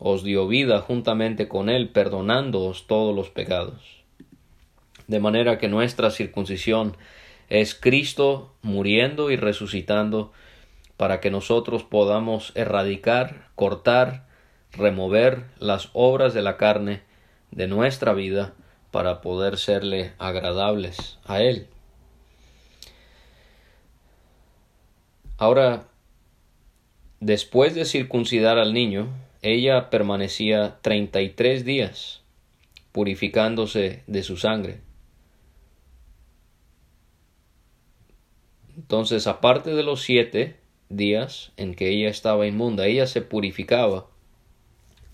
os 0.00 0.24
dio 0.24 0.48
vida 0.48 0.80
juntamente 0.80 1.46
con 1.46 1.68
él, 1.68 1.88
perdonándoos 1.88 2.88
todos 2.88 3.14
los 3.14 3.30
pecados. 3.30 4.02
De 5.06 5.20
manera 5.20 5.58
que 5.58 5.68
nuestra 5.68 6.10
circuncisión 6.10 6.96
es 7.50 7.74
Cristo 7.74 8.54
muriendo 8.62 9.30
y 9.30 9.36
resucitando 9.36 10.32
para 10.96 11.20
que 11.20 11.30
nosotros 11.30 11.82
podamos 11.82 12.52
erradicar, 12.54 13.48
cortar, 13.56 14.26
remover 14.72 15.44
las 15.58 15.90
obras 15.92 16.32
de 16.32 16.42
la 16.42 16.56
carne 16.56 17.02
de 17.50 17.66
nuestra 17.66 18.12
vida 18.14 18.54
para 18.90 19.20
poder 19.20 19.58
serle 19.58 20.12
agradables 20.18 21.18
a 21.24 21.42
Él. 21.42 21.66
Ahora, 25.36 25.84
después 27.18 27.74
de 27.74 27.84
circuncidar 27.84 28.58
al 28.58 28.72
niño, 28.72 29.08
ella 29.42 29.90
permanecía 29.90 30.78
treinta 30.82 31.22
y 31.22 31.30
tres 31.30 31.64
días 31.64 32.20
purificándose 32.92 34.02
de 34.06 34.22
su 34.22 34.36
sangre. 34.36 34.80
Entonces, 38.90 39.28
aparte 39.28 39.70
de 39.70 39.84
los 39.84 40.02
siete 40.02 40.56
días 40.88 41.52
en 41.56 41.76
que 41.76 41.90
ella 41.90 42.08
estaba 42.08 42.48
inmunda, 42.48 42.86
ella 42.86 43.06
se 43.06 43.22
purificaba 43.22 44.08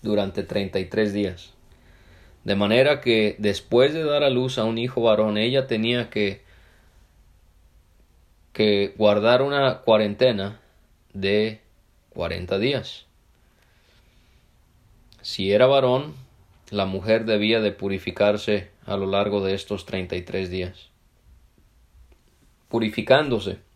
durante 0.01 0.41
treinta 0.41 0.79
y 0.79 0.85
tres 0.85 1.13
días. 1.13 1.53
De 2.43 2.55
manera 2.55 3.01
que 3.01 3.35
después 3.37 3.93
de 3.93 4.03
dar 4.03 4.23
a 4.23 4.31
luz 4.31 4.57
a 4.57 4.63
un 4.63 4.79
hijo 4.79 5.03
varón, 5.03 5.37
ella 5.37 5.67
tenía 5.67 6.09
que, 6.09 6.41
que 8.51 8.95
guardar 8.97 9.43
una 9.43 9.81
cuarentena 9.81 10.59
de 11.13 11.61
cuarenta 12.09 12.57
días. 12.57 13.05
Si 15.21 15.51
era 15.51 15.67
varón, 15.67 16.15
la 16.71 16.87
mujer 16.87 17.25
debía 17.25 17.61
de 17.61 17.73
purificarse 17.73 18.71
a 18.87 18.97
lo 18.97 19.05
largo 19.05 19.45
de 19.45 19.53
estos 19.53 19.85
treinta 19.85 20.15
y 20.15 20.23
tres 20.23 20.49
días, 20.49 20.89
purificándose 22.69 23.66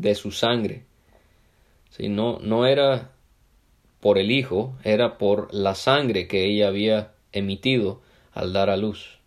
de 0.00 0.14
su 0.14 0.30
sangre. 0.30 0.84
Si 1.90 2.08
no, 2.08 2.38
no 2.40 2.66
era 2.66 3.12
por 4.00 4.18
el 4.18 4.30
hijo, 4.30 4.76
era 4.84 5.18
por 5.18 5.52
la 5.52 5.74
sangre 5.74 6.28
que 6.28 6.44
ella 6.44 6.68
había 6.68 7.12
emitido 7.32 8.00
al 8.32 8.52
dar 8.52 8.70
a 8.70 8.76
luz. 8.76 9.18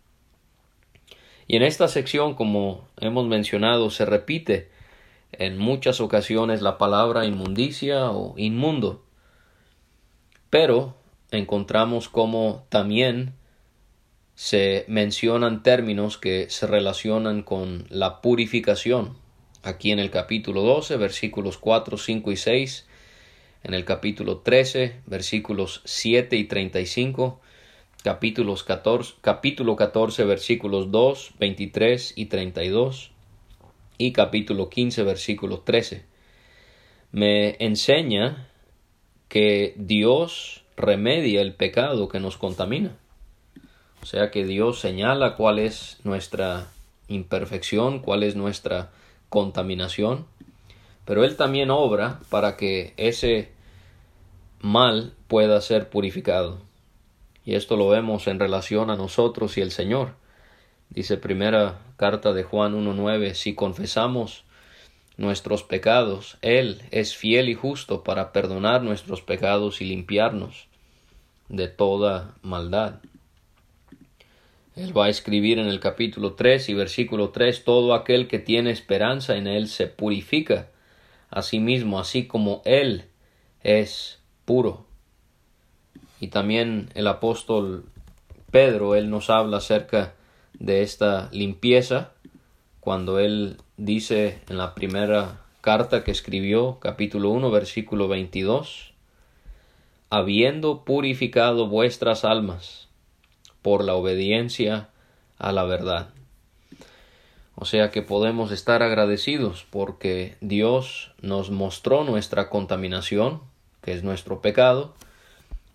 Y 1.46 1.56
en 1.56 1.62
esta 1.62 1.88
sección, 1.88 2.34
como 2.34 2.88
hemos 2.98 3.26
mencionado, 3.26 3.90
se 3.90 4.06
repite 4.06 4.70
en 5.32 5.58
muchas 5.58 6.00
ocasiones 6.00 6.62
la 6.62 6.78
palabra 6.78 7.26
inmundicia 7.26 8.10
o 8.10 8.34
inmundo. 8.38 9.04
Pero 10.48 10.94
encontramos 11.30 12.08
como 12.08 12.64
también 12.68 13.34
se 14.34 14.84
mencionan 14.88 15.62
términos 15.62 16.16
que 16.16 16.48
se 16.48 16.66
relacionan 16.66 17.42
con 17.42 17.86
la 17.90 18.20
purificación. 18.22 19.21
Aquí 19.64 19.92
en 19.92 20.00
el 20.00 20.10
capítulo 20.10 20.62
12, 20.62 20.96
versículos 20.96 21.56
4, 21.56 21.96
5 21.96 22.32
y 22.32 22.36
6, 22.36 22.86
en 23.62 23.74
el 23.74 23.84
capítulo 23.84 24.38
13, 24.38 25.02
versículos 25.06 25.82
7 25.84 26.36
y 26.36 26.44
35, 26.44 27.40
capítulos 28.02 28.64
14, 28.64 29.14
capítulo 29.20 29.76
14, 29.76 30.24
versículos 30.24 30.90
2, 30.90 31.34
23 31.38 32.12
y 32.16 32.26
32, 32.26 33.12
y 33.98 34.12
capítulo 34.12 34.68
15, 34.68 35.04
versículo 35.04 35.60
13. 35.60 36.04
Me 37.12 37.56
enseña 37.60 38.48
que 39.28 39.74
Dios 39.76 40.64
remedia 40.76 41.40
el 41.40 41.54
pecado 41.54 42.08
que 42.08 42.18
nos 42.18 42.36
contamina. 42.36 42.96
O 44.02 44.06
sea 44.06 44.32
que 44.32 44.44
Dios 44.44 44.80
señala 44.80 45.36
cuál 45.36 45.60
es 45.60 46.00
nuestra 46.02 46.66
imperfección, 47.06 48.00
cuál 48.00 48.24
es 48.24 48.34
nuestra 48.34 48.90
contaminación, 49.32 50.26
pero 51.06 51.24
Él 51.24 51.36
también 51.36 51.70
obra 51.70 52.20
para 52.28 52.58
que 52.58 52.92
ese 52.98 53.50
mal 54.60 55.14
pueda 55.26 55.58
ser 55.62 55.88
purificado. 55.88 56.58
Y 57.46 57.54
esto 57.54 57.76
lo 57.76 57.88
vemos 57.88 58.28
en 58.28 58.38
relación 58.38 58.90
a 58.90 58.96
nosotros 58.96 59.56
y 59.56 59.62
el 59.62 59.70
Señor. 59.70 60.14
Dice 60.90 61.16
primera 61.16 61.80
carta 61.96 62.34
de 62.34 62.44
Juan 62.44 62.74
1.9, 62.74 63.32
si 63.32 63.54
confesamos 63.54 64.44
nuestros 65.16 65.62
pecados, 65.62 66.36
Él 66.42 66.82
es 66.90 67.16
fiel 67.16 67.48
y 67.48 67.54
justo 67.54 68.04
para 68.04 68.32
perdonar 68.32 68.82
nuestros 68.82 69.22
pecados 69.22 69.80
y 69.80 69.86
limpiarnos 69.86 70.68
de 71.48 71.68
toda 71.68 72.34
maldad. 72.42 73.00
Él 74.74 74.96
va 74.96 75.06
a 75.06 75.10
escribir 75.10 75.58
en 75.58 75.66
el 75.66 75.80
capítulo 75.80 76.32
3 76.32 76.70
y 76.70 76.74
versículo 76.74 77.30
3, 77.30 77.64
todo 77.64 77.94
aquel 77.94 78.26
que 78.26 78.38
tiene 78.38 78.70
esperanza 78.70 79.36
en 79.36 79.46
Él 79.46 79.68
se 79.68 79.86
purifica 79.86 80.68
a 81.30 81.42
sí 81.42 81.58
mismo, 81.58 81.98
así 81.98 82.26
como 82.26 82.62
Él 82.64 83.04
es 83.62 84.20
puro. 84.44 84.86
Y 86.20 86.28
también 86.28 86.88
el 86.94 87.06
apóstol 87.06 87.84
Pedro, 88.52 88.94
él 88.94 89.08
nos 89.08 89.30
habla 89.30 89.56
acerca 89.56 90.12
de 90.58 90.82
esta 90.82 91.30
limpieza 91.32 92.12
cuando 92.80 93.18
él 93.18 93.56
dice 93.78 94.40
en 94.50 94.58
la 94.58 94.74
primera 94.74 95.40
carta 95.62 96.04
que 96.04 96.10
escribió, 96.10 96.78
capítulo 96.78 97.30
1, 97.30 97.50
versículo 97.50 98.08
22, 98.08 98.92
habiendo 100.10 100.84
purificado 100.84 101.66
vuestras 101.66 102.26
almas 102.26 102.88
por 103.62 103.84
la 103.84 103.94
obediencia 103.94 104.88
a 105.38 105.52
la 105.52 105.64
verdad. 105.64 106.10
O 107.54 107.64
sea 107.64 107.90
que 107.90 108.02
podemos 108.02 108.50
estar 108.50 108.82
agradecidos 108.82 109.66
porque 109.70 110.36
Dios 110.40 111.12
nos 111.20 111.50
mostró 111.50 112.04
nuestra 112.04 112.50
contaminación, 112.50 113.40
que 113.82 113.92
es 113.92 114.02
nuestro 114.02 114.40
pecado, 114.40 114.94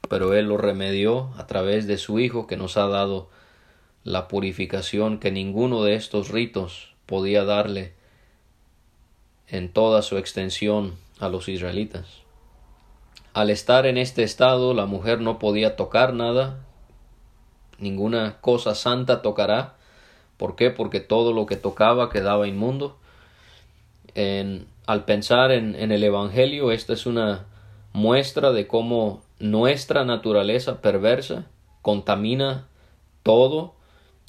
pero 0.10 0.34
Él 0.34 0.48
lo 0.48 0.58
remedió 0.58 1.32
a 1.38 1.48
través 1.48 1.88
de 1.88 1.98
su 1.98 2.20
Hijo 2.20 2.48
que 2.48 2.58
nos 2.58 2.78
ha 2.78 2.88
dado 2.88 3.30
la 4.04 4.28
purificación 4.28 5.20
que 5.20 5.32
ninguno 5.32 5.84
de 5.84 5.96
estos 5.96 6.30
ritos 6.30 6.94
podía 7.06 7.44
darle 7.44 7.94
en 9.48 9.72
toda 9.72 10.02
su 10.02 10.18
extensión 10.18 10.96
a 11.20 11.30
los 11.30 11.48
israelitas. 11.48 12.06
Al 13.34 13.50
estar 13.50 13.86
en 13.86 13.98
este 13.98 14.24
estado, 14.24 14.74
la 14.74 14.86
mujer 14.86 15.22
no 15.22 15.40
podía 15.40 15.76
tocar 15.76 16.14
nada, 16.14 16.66
ninguna 17.80 18.38
cosa 18.42 18.76
santa 18.76 19.22
tocará. 19.22 19.76
¿Por 20.38 20.56
qué? 20.56 20.70
Porque 20.70 21.00
todo 21.00 21.34
lo 21.34 21.46
que 21.46 21.56
tocaba 21.56 22.10
quedaba 22.10 22.48
inmundo. 22.48 22.98
Al 24.86 25.06
pensar 25.06 25.52
en, 25.52 25.76
en 25.76 25.92
el 25.92 26.04
Evangelio, 26.04 26.72
esta 26.72 26.94
es 26.94 27.06
una 27.06 27.46
muestra 27.94 28.52
de 28.52 28.68
cómo 28.68 29.22
nuestra 29.40 30.06
naturaleza 30.06 30.82
perversa 30.82 31.46
contamina 31.82 32.68
todo 33.24 33.74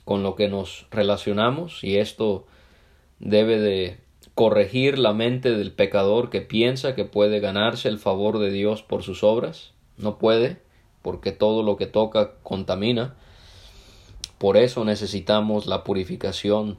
con 0.04 0.22
lo 0.22 0.36
que 0.36 0.48
nos 0.48 0.86
relacionamos 0.90 1.84
y 1.84 1.98
esto 1.98 2.46
debe 3.18 3.58
de 3.58 3.98
corregir 4.34 4.98
la 4.98 5.12
mente 5.12 5.50
del 5.50 5.72
pecador 5.72 6.30
que 6.30 6.40
piensa 6.40 6.94
que 6.94 7.04
puede 7.04 7.40
ganarse 7.40 7.88
el 7.88 7.98
favor 7.98 8.38
de 8.38 8.50
Dios 8.50 8.82
por 8.82 9.02
sus 9.02 9.24
obras. 9.24 9.72
no 9.96 10.16
puede, 10.16 10.58
porque 11.02 11.32
todo 11.32 11.62
lo 11.62 11.76
que 11.76 11.86
toca 11.86 12.34
contamina. 12.42 13.16
Por 14.38 14.56
eso 14.56 14.84
necesitamos 14.84 15.66
la 15.66 15.84
purificación 15.84 16.78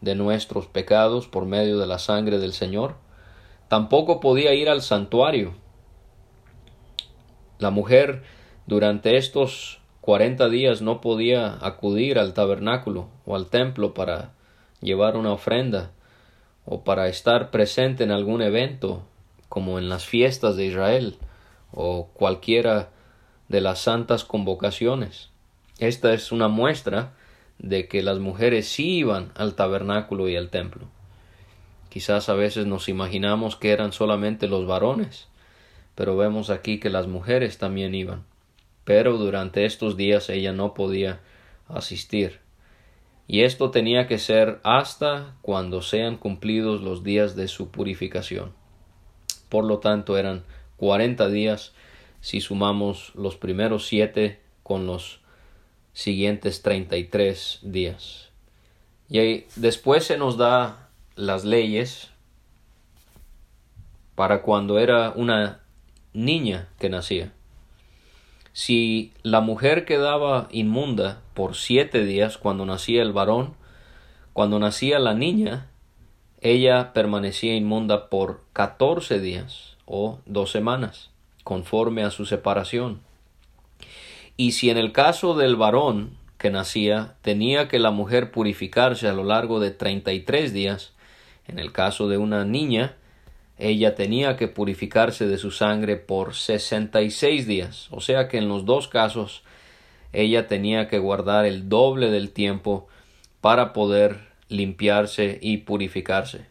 de 0.00 0.14
nuestros 0.14 0.66
pecados 0.66 1.26
por 1.26 1.46
medio 1.46 1.78
de 1.78 1.86
la 1.86 1.98
sangre 1.98 2.38
del 2.38 2.52
Señor. 2.52 2.96
Tampoco 3.68 4.20
podía 4.20 4.54
ir 4.54 4.68
al 4.68 4.82
santuario. 4.82 5.54
La 7.58 7.70
mujer 7.70 8.22
durante 8.66 9.16
estos 9.16 9.80
cuarenta 10.00 10.48
días 10.48 10.80
no 10.80 11.00
podía 11.00 11.58
acudir 11.60 12.18
al 12.18 12.34
tabernáculo 12.34 13.08
o 13.26 13.36
al 13.36 13.46
templo 13.46 13.94
para 13.94 14.32
llevar 14.80 15.16
una 15.16 15.32
ofrenda 15.32 15.90
o 16.64 16.84
para 16.84 17.08
estar 17.08 17.50
presente 17.50 18.04
en 18.04 18.10
algún 18.10 18.42
evento 18.42 19.02
como 19.48 19.78
en 19.78 19.88
las 19.88 20.04
fiestas 20.04 20.56
de 20.56 20.66
Israel 20.66 21.16
o 21.72 22.08
cualquiera 22.14 22.90
de 23.48 23.60
las 23.60 23.80
santas 23.80 24.24
convocaciones. 24.24 25.30
Esta 25.78 26.12
es 26.12 26.32
una 26.32 26.48
muestra 26.48 27.14
de 27.58 27.86
que 27.86 28.02
las 28.02 28.18
mujeres 28.18 28.68
sí 28.68 28.98
iban 28.98 29.30
al 29.36 29.54
tabernáculo 29.54 30.28
y 30.28 30.36
al 30.36 30.50
templo. 30.50 30.88
Quizás 31.88 32.28
a 32.28 32.34
veces 32.34 32.66
nos 32.66 32.88
imaginamos 32.88 33.56
que 33.56 33.70
eran 33.70 33.92
solamente 33.92 34.48
los 34.48 34.66
varones, 34.66 35.28
pero 35.94 36.16
vemos 36.16 36.50
aquí 36.50 36.80
que 36.80 36.90
las 36.90 37.06
mujeres 37.06 37.58
también 37.58 37.94
iban. 37.94 38.24
Pero 38.84 39.18
durante 39.18 39.64
estos 39.64 39.96
días 39.96 40.28
ella 40.30 40.52
no 40.52 40.74
podía 40.74 41.20
asistir. 41.68 42.40
Y 43.28 43.42
esto 43.42 43.70
tenía 43.70 44.06
que 44.06 44.18
ser 44.18 44.58
hasta 44.64 45.36
cuando 45.42 45.82
sean 45.82 46.16
cumplidos 46.16 46.80
los 46.80 47.04
días 47.04 47.36
de 47.36 47.46
su 47.46 47.70
purificación. 47.70 48.52
Por 49.48 49.64
lo 49.64 49.78
tanto 49.78 50.16
eran 50.16 50.44
cuarenta 50.76 51.28
días 51.28 51.72
si 52.20 52.40
sumamos 52.40 53.12
los 53.14 53.36
primeros 53.36 53.86
siete 53.86 54.40
con 54.62 54.86
los 54.86 55.20
siguientes 55.98 56.62
treinta 56.62 56.96
y 56.96 57.02
tres 57.02 57.58
días. 57.62 58.28
Y 59.08 59.46
después 59.56 60.04
se 60.04 60.16
nos 60.16 60.36
da 60.36 60.90
las 61.16 61.44
leyes 61.44 62.10
para 64.14 64.42
cuando 64.42 64.78
era 64.78 65.10
una 65.10 65.60
niña 66.12 66.68
que 66.78 66.88
nacía. 66.88 67.32
Si 68.52 69.12
la 69.24 69.40
mujer 69.40 69.84
quedaba 69.84 70.46
inmunda 70.52 71.20
por 71.34 71.56
siete 71.56 72.04
días 72.04 72.38
cuando 72.38 72.64
nacía 72.64 73.02
el 73.02 73.12
varón, 73.12 73.54
cuando 74.32 74.60
nacía 74.60 75.00
la 75.00 75.14
niña, 75.14 75.66
ella 76.40 76.92
permanecía 76.92 77.56
inmunda 77.56 78.08
por 78.08 78.44
catorce 78.52 79.18
días 79.18 79.76
o 79.84 80.20
dos 80.26 80.52
semanas, 80.52 81.10
conforme 81.42 82.04
a 82.04 82.12
su 82.12 82.24
separación. 82.24 83.07
Y 84.40 84.52
si 84.52 84.70
en 84.70 84.78
el 84.78 84.92
caso 84.92 85.34
del 85.34 85.56
varón 85.56 86.16
que 86.38 86.50
nacía 86.50 87.16
tenía 87.22 87.66
que 87.66 87.80
la 87.80 87.90
mujer 87.90 88.30
purificarse 88.30 89.08
a 89.08 89.12
lo 89.12 89.24
largo 89.24 89.58
de 89.58 89.72
treinta 89.72 90.12
y 90.12 90.20
tres 90.20 90.52
días, 90.52 90.92
en 91.48 91.58
el 91.58 91.72
caso 91.72 92.08
de 92.08 92.18
una 92.18 92.44
niña, 92.44 92.94
ella 93.58 93.96
tenía 93.96 94.36
que 94.36 94.46
purificarse 94.46 95.26
de 95.26 95.38
su 95.38 95.50
sangre 95.50 95.96
por 95.96 96.34
sesenta 96.34 97.02
y 97.02 97.10
seis 97.10 97.48
días, 97.48 97.88
o 97.90 98.00
sea 98.00 98.28
que 98.28 98.38
en 98.38 98.48
los 98.48 98.64
dos 98.64 98.86
casos 98.86 99.42
ella 100.12 100.46
tenía 100.46 100.86
que 100.86 101.00
guardar 101.00 101.44
el 101.44 101.68
doble 101.68 102.12
del 102.12 102.30
tiempo 102.30 102.86
para 103.40 103.72
poder 103.72 104.20
limpiarse 104.48 105.40
y 105.42 105.58
purificarse. 105.58 106.46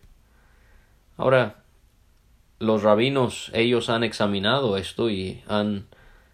Ahora, 1.15 1.63
los 2.59 2.83
rabinos 2.83 3.49
ellos 3.53 3.89
han 3.89 4.03
examinado 4.03 4.75
esto 4.75 5.09
y 5.09 5.41
han 5.47 5.87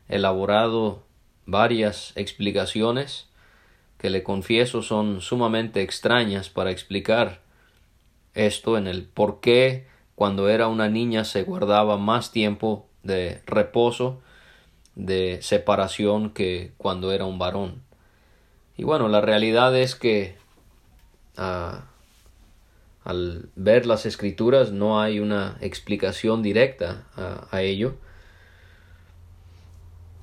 elaborado 0.10 1.03
varias 1.46 2.14
explicaciones 2.16 3.28
que 3.98 4.10
le 4.10 4.24
confieso 4.24 4.82
son 4.82 5.22
sumamente 5.22 5.82
extrañas 5.82 6.50
para 6.50 6.72
explicar 6.72 7.42
esto 8.34 8.78
en 8.78 8.88
el 8.88 9.04
por 9.04 9.40
qué 9.40 9.88
cuando 10.16 10.50
era 10.50 10.68
una 10.68 10.90
niña 10.90 11.24
se 11.24 11.44
guardaba 11.44 11.98
más 11.98 12.32
tiempo 12.32 12.88
de 13.04 13.42
reposo, 13.46 14.22
de 14.96 15.40
separación 15.42 16.32
que 16.32 16.74
cuando 16.78 17.12
era 17.12 17.26
un 17.26 17.40
varón. 17.40 17.82
Y 18.78 18.84
bueno, 18.84 19.08
la 19.08 19.22
realidad 19.22 19.76
es 19.78 19.96
que 19.96 20.36
ah, 21.38 21.86
al 23.04 23.50
ver 23.56 23.86
las 23.86 24.06
escrituras 24.06 24.72
no 24.72 25.02
hay 25.02 25.20
una 25.20 25.58
explicación 25.62 26.42
directa 26.42 27.04
a, 27.52 27.62
ello. 27.62 27.96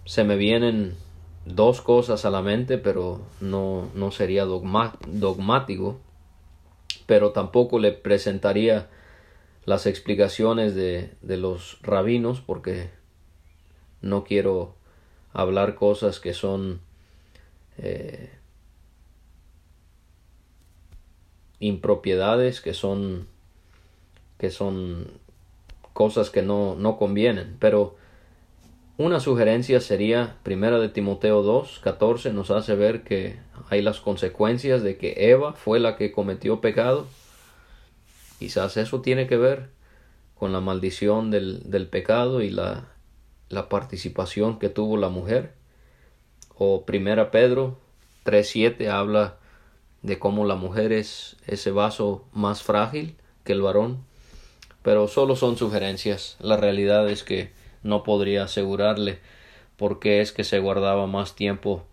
Se 0.07 0.25
me 0.25 0.37
vienen 0.37 0.97
dos 1.45 1.81
cosas 1.81 2.25
a 2.25 2.31
la 2.31 2.43
mente, 2.43 2.79
pero 2.79 3.21
no, 3.41 3.89
no 3.95 4.11
sería 4.11 4.45
dogmático, 4.45 5.99
pero 7.07 7.33
tampoco 7.33 7.79
le 7.79 7.93
presentaría 7.93 8.89
las 9.65 9.87
explicaciones 9.87 10.75
de, 10.75 11.13
de 11.23 11.37
los 11.37 11.79
rabinos 11.83 12.41
porque 12.41 12.91
no 14.01 14.25
quiero 14.25 14.75
hablar 15.33 15.75
cosas 15.75 16.19
que 16.19 16.35
son 16.35 16.81
eh, 17.79 18.31
impropiedades 21.61 22.61
que 22.61 22.75
son 22.75 23.29
que 24.39 24.51
son 24.51 25.07
cosas 25.93 26.31
que 26.31 26.41
no, 26.41 26.77
no 26.77 26.97
convienen. 26.97 27.57
Pero 27.61 27.97
una 29.01 29.19
sugerencia 29.19 29.81
sería 29.81 30.37
primera 30.43 30.79
de 30.79 30.91
Timoteo 30.91 31.43
2, 31.43 31.81
14 31.83 32.35
nos 32.35 32.51
hace 32.51 32.75
ver 32.75 33.03
que 33.03 33.39
hay 33.71 33.81
las 33.81 33.99
consecuencias 33.99 34.83
de 34.83 34.99
que 34.99 35.31
Eva 35.31 35.55
fue 35.55 35.81
la 35.81 35.97
que 35.97 36.13
cometió 36.13 36.61
pecado. 36.61 37.07
Quizás 38.39 38.77
eso 38.77 39.01
tiene 39.01 39.27
que 39.27 39.39
ver 39.39 39.71
con 40.35 40.53
la 40.53 40.61
maldición 40.61 41.31
del, 41.31 41.71
del 41.71 41.87
pecado 41.87 42.43
y 42.43 42.51
la, 42.51 42.89
la, 43.49 43.71
participación 43.71 44.59
que 44.59 44.69
tuvo 44.69 44.99
la 44.99 45.09
mujer. 45.09 45.55
O 46.55 46.85
primera 46.85 47.31
Pedro 47.31 47.79
3.7 48.27 48.87
habla 48.91 49.39
de 50.03 50.19
cómo 50.19 50.45
la 50.45 50.57
mujer 50.57 50.93
es 50.93 51.39
ese 51.47 51.71
vaso 51.71 52.27
más 52.35 52.63
frágil 52.63 53.17
que 53.45 53.53
el 53.53 53.63
varón, 53.63 54.05
pero 54.83 55.09
solo 55.09 55.37
son 55.37 55.57
sugerencias. 55.57 56.37
La 56.39 56.59
realidad 56.59 57.09
es 57.09 57.25
que 57.25 57.59
no 57.83 58.03
podría 58.03 58.45
asegurarle 58.45 59.19
por 59.77 60.01
qué 60.01 60.21
es 60.21 60.33
que 60.33 60.45
se 60.45 60.59
guardaba 60.59 61.07
más 61.07 61.35
tiempo 61.35 61.87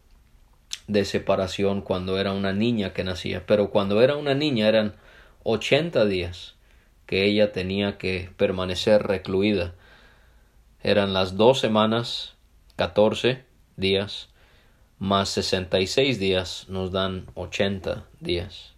de 0.88 1.06
separación 1.06 1.82
cuando 1.82 2.20
era 2.20 2.34
una 2.34 2.54
niña 2.54 2.94
que 2.94 3.04
nacía, 3.04 3.46
pero 3.46 3.70
cuando 3.70 4.02
era 4.02 4.16
una 4.16 4.34
niña 4.34 4.68
eran 4.68 4.96
ochenta 5.44 6.06
días 6.06 6.56
que 7.06 7.26
ella 7.26 7.52
tenía 7.52 7.98
que 7.98 8.30
permanecer 8.38 9.04
recluida. 9.04 9.74
Eran 10.84 11.14
las 11.14 11.38
dos 11.38 11.60
semanas, 11.60 12.36
catorce 12.76 13.44
días 13.78 14.30
más 15.00 15.30
sesenta 15.30 15.80
y 15.80 15.88
seis 15.88 16.20
días 16.20 16.66
nos 16.70 16.92
dan 16.92 17.28
ochenta 17.36 18.06
días. 18.20 18.74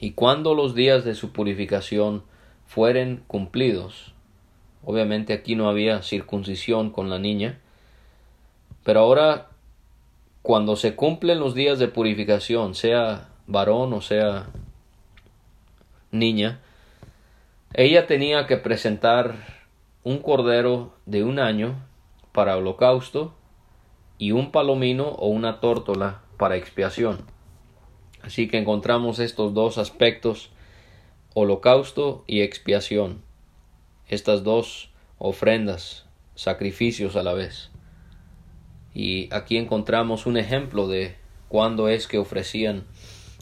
Y 0.00 0.12
cuando 0.12 0.54
los 0.54 0.74
días 0.74 1.04
de 1.04 1.14
su 1.14 1.32
purificación 1.32 2.24
fueren 2.66 3.22
cumplidos, 3.26 4.11
obviamente 4.84 5.32
aquí 5.32 5.54
no 5.54 5.68
había 5.68 6.02
circuncisión 6.02 6.90
con 6.90 7.10
la 7.10 7.18
niña, 7.18 7.58
pero 8.84 9.00
ahora 9.00 9.48
cuando 10.42 10.76
se 10.76 10.96
cumplen 10.96 11.38
los 11.38 11.54
días 11.54 11.78
de 11.78 11.88
purificación, 11.88 12.74
sea 12.74 13.28
varón 13.46 13.92
o 13.92 14.00
sea 14.00 14.48
niña, 16.10 16.60
ella 17.74 18.06
tenía 18.06 18.46
que 18.46 18.56
presentar 18.56 19.36
un 20.04 20.18
cordero 20.18 20.92
de 21.06 21.22
un 21.22 21.38
año 21.38 21.76
para 22.32 22.56
holocausto 22.56 23.34
y 24.18 24.32
un 24.32 24.50
palomino 24.50 25.08
o 25.08 25.28
una 25.28 25.60
tórtola 25.60 26.22
para 26.36 26.56
expiación. 26.56 27.24
Así 28.22 28.48
que 28.48 28.58
encontramos 28.58 29.18
estos 29.18 29.54
dos 29.54 29.78
aspectos, 29.78 30.50
holocausto 31.34 32.24
y 32.26 32.42
expiación, 32.42 33.22
estas 34.12 34.44
dos 34.44 34.90
ofrendas, 35.16 36.04
sacrificios 36.34 37.16
a 37.16 37.22
la 37.22 37.32
vez. 37.32 37.70
Y 38.92 39.32
aquí 39.32 39.56
encontramos 39.56 40.26
un 40.26 40.36
ejemplo 40.36 40.86
de 40.86 41.16
cuándo 41.48 41.88
es 41.88 42.06
que 42.06 42.18
ofrecían 42.18 42.84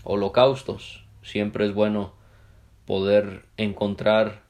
holocaustos. 0.04 1.04
Siempre 1.22 1.66
es 1.66 1.74
bueno 1.74 2.12
poder 2.87 3.46
encontrar 3.56 4.42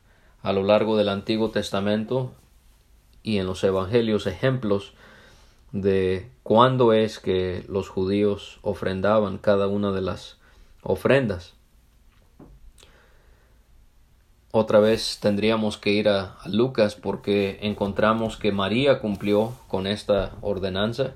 a 0.43 0.53
lo 0.53 0.63
largo 0.63 0.99
del 0.99 1.09
Antiguo 1.09 1.51
Testamento 1.53 2.35
y 3.23 3.39
en 3.39 3.47
los 3.47 3.65
Evangelios 3.65 4.27
ejemplos 4.27 4.93
de 5.73 6.31
cuándo 6.43 6.93
es 6.93 7.19
que 7.19 7.65
los 7.67 7.89
judíos 7.89 8.59
ofrendaban 8.61 9.39
cada 9.39 9.69
una 9.69 9.91
de 9.91 10.03
las 10.03 10.37
ofrendas. 10.83 11.55
Otra 14.53 14.81
vez 14.81 15.19
tendríamos 15.21 15.79
que 15.79 15.93
ir 15.93 16.09
a, 16.09 16.37
Lucas 16.47 16.97
porque 16.97 17.59
encontramos 17.63 18.37
que 18.37 18.51
María 18.51 18.99
cumplió 18.99 19.53
con 19.69 19.87
esta 19.87 20.33
ordenanza. 20.41 21.15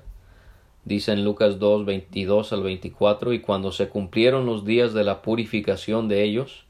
Dice 0.85 1.11
en 1.11 1.25
Lucas 1.25 1.59
2, 1.59 1.85
22 1.85 2.53
al 2.53 2.63
24, 2.63 3.33
y 3.33 3.41
cuando 3.41 3.71
se 3.71 3.89
cumplieron 3.89 4.45
los 4.45 4.65
días 4.65 4.93
de 4.93 5.03
la 5.03 5.21
purificación 5.21 6.07
de 6.07 6.23
ellos, 6.23 6.65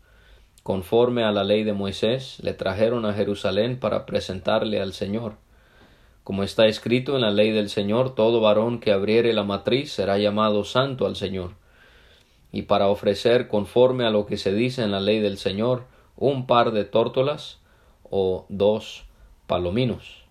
conforme 0.63 1.23
a 1.23 1.31
la 1.31 1.43
ley 1.43 1.63
de 1.63 1.73
Moisés, 1.73 2.37
le 2.41 2.53
trajeron 2.53 3.05
a 3.05 3.13
Jerusalén 3.13 3.77
para 3.77 4.05
presentarle 4.05 4.81
al 4.81 4.93
Señor. 4.93 5.33
Como 6.23 6.41
está 6.41 6.65
escrito 6.65 7.13
en 7.15 7.21
la 7.21 7.29
ley 7.29 7.51
del 7.51 7.69
Señor, 7.69 8.15
todo 8.15 8.41
varón 8.41 8.79
que 8.79 8.91
abriere 8.91 9.33
la 9.33 9.43
matriz 9.43 9.91
será 9.91 10.17
llamado 10.17 10.63
santo 10.63 11.05
al 11.05 11.15
Señor. 11.15 11.51
Y 12.51 12.63
para 12.63 12.87
ofrecer, 12.87 13.49
conforme 13.49 14.05
a 14.05 14.09
lo 14.09 14.25
que 14.25 14.37
se 14.37 14.53
dice 14.53 14.81
en 14.81 14.91
la 14.91 15.01
ley 15.01 15.19
del 15.19 15.37
Señor, 15.37 15.83
un 16.17 16.45
par 16.45 16.71
de 16.71 16.85
tórtolas 16.85 17.59
o 18.09 18.45
dos 18.49 19.05
palominos. 19.47 20.23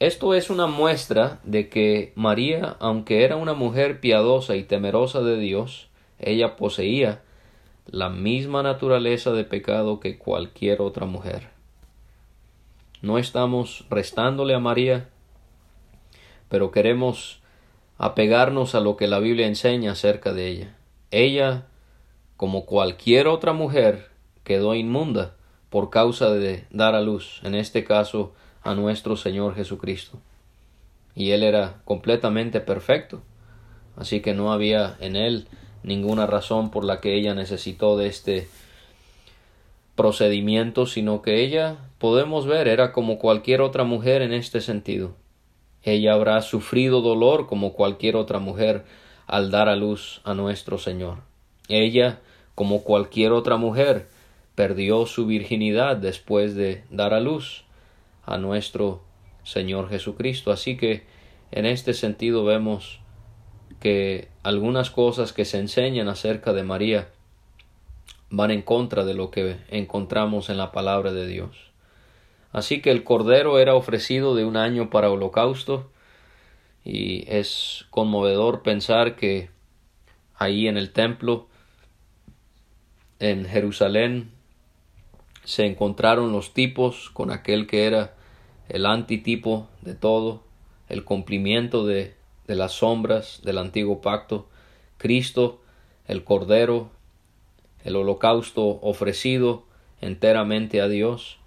Esto 0.00 0.34
es 0.34 0.48
una 0.48 0.68
muestra 0.68 1.40
de 1.42 1.68
que 1.68 2.12
María, 2.14 2.76
aunque 2.78 3.24
era 3.24 3.36
una 3.36 3.54
mujer 3.54 4.00
piadosa 4.00 4.54
y 4.54 4.62
temerosa 4.62 5.22
de 5.22 5.38
Dios, 5.38 5.88
ella 6.20 6.56
poseía 6.56 7.22
la 7.86 8.08
misma 8.08 8.62
naturaleza 8.62 9.32
de 9.32 9.44
pecado 9.44 9.98
que 9.98 10.18
cualquier 10.18 10.82
otra 10.82 11.06
mujer. 11.06 11.48
No 13.00 13.18
estamos 13.18 13.86
restándole 13.90 14.54
a 14.54 14.58
María, 14.58 15.08
pero 16.48 16.70
queremos 16.70 17.40
apegarnos 17.96 18.74
a 18.74 18.80
lo 18.80 18.96
que 18.96 19.08
la 19.08 19.18
Biblia 19.18 19.46
enseña 19.46 19.92
acerca 19.92 20.32
de 20.32 20.48
ella. 20.48 20.76
Ella, 21.10 21.66
como 22.36 22.66
cualquier 22.66 23.26
otra 23.26 23.52
mujer, 23.52 24.07
quedó 24.48 24.74
inmunda 24.74 25.34
por 25.68 25.90
causa 25.90 26.30
de 26.30 26.64
dar 26.70 26.94
a 26.94 27.02
luz, 27.02 27.42
en 27.44 27.54
este 27.54 27.84
caso 27.84 28.32
a 28.62 28.74
nuestro 28.74 29.14
Señor 29.14 29.54
Jesucristo. 29.54 30.18
Y 31.14 31.32
Él 31.32 31.42
era 31.42 31.82
completamente 31.84 32.60
perfecto, 32.60 33.20
así 33.94 34.20
que 34.20 34.32
no 34.32 34.50
había 34.50 34.96
en 35.00 35.16
Él 35.16 35.48
ninguna 35.82 36.26
razón 36.26 36.70
por 36.70 36.84
la 36.84 37.02
que 37.02 37.14
ella 37.14 37.34
necesitó 37.34 37.98
de 37.98 38.06
este 38.06 38.48
procedimiento, 39.96 40.86
sino 40.86 41.20
que 41.20 41.44
ella, 41.44 41.76
podemos 41.98 42.46
ver, 42.46 42.68
era 42.68 42.92
como 42.92 43.18
cualquier 43.18 43.60
otra 43.60 43.84
mujer 43.84 44.22
en 44.22 44.32
este 44.32 44.62
sentido. 44.62 45.14
Ella 45.82 46.14
habrá 46.14 46.40
sufrido 46.40 47.02
dolor 47.02 47.46
como 47.46 47.74
cualquier 47.74 48.16
otra 48.16 48.38
mujer 48.38 48.86
al 49.26 49.50
dar 49.50 49.68
a 49.68 49.76
luz 49.76 50.22
a 50.24 50.32
nuestro 50.32 50.78
Señor. 50.78 51.18
Ella, 51.68 52.20
como 52.54 52.82
cualquier 52.82 53.32
otra 53.32 53.58
mujer, 53.58 54.08
perdió 54.58 55.06
su 55.06 55.24
virginidad 55.24 55.98
después 55.98 56.56
de 56.56 56.82
dar 56.90 57.14
a 57.14 57.20
luz 57.20 57.62
a 58.24 58.38
nuestro 58.38 59.04
Señor 59.44 59.88
Jesucristo. 59.88 60.50
Así 60.50 60.76
que 60.76 61.04
en 61.52 61.64
este 61.64 61.94
sentido 61.94 62.44
vemos 62.44 62.98
que 63.78 64.26
algunas 64.42 64.90
cosas 64.90 65.32
que 65.32 65.44
se 65.44 65.60
enseñan 65.60 66.08
acerca 66.08 66.52
de 66.52 66.64
María 66.64 67.06
van 68.30 68.50
en 68.50 68.62
contra 68.62 69.04
de 69.04 69.14
lo 69.14 69.30
que 69.30 69.58
encontramos 69.68 70.50
en 70.50 70.56
la 70.56 70.72
palabra 70.72 71.12
de 71.12 71.28
Dios. 71.28 71.70
Así 72.50 72.82
que 72.82 72.90
el 72.90 73.04
cordero 73.04 73.60
era 73.60 73.76
ofrecido 73.76 74.34
de 74.34 74.44
un 74.44 74.56
año 74.56 74.90
para 74.90 75.08
holocausto 75.08 75.88
y 76.84 77.26
es 77.28 77.86
conmovedor 77.90 78.64
pensar 78.64 79.14
que 79.14 79.50
ahí 80.34 80.66
en 80.66 80.76
el 80.76 80.90
templo 80.90 81.46
en 83.20 83.44
Jerusalén 83.44 84.36
se 85.48 85.64
encontraron 85.64 86.30
los 86.30 86.52
tipos 86.52 87.08
con 87.14 87.30
aquel 87.30 87.66
que 87.66 87.86
era 87.86 88.12
el 88.68 88.84
antitipo 88.84 89.66
de 89.80 89.94
todo, 89.94 90.42
el 90.90 91.04
cumplimiento 91.04 91.86
de, 91.86 92.14
de 92.46 92.54
las 92.54 92.72
sombras 92.72 93.40
del 93.42 93.56
antiguo 93.56 94.02
pacto, 94.02 94.46
Cristo, 94.98 95.62
el 96.06 96.22
Cordero, 96.22 96.90
el 97.82 97.96
holocausto 97.96 98.78
ofrecido 98.82 99.64
enteramente 100.02 100.82
a 100.82 100.88
Dios, 100.88 101.38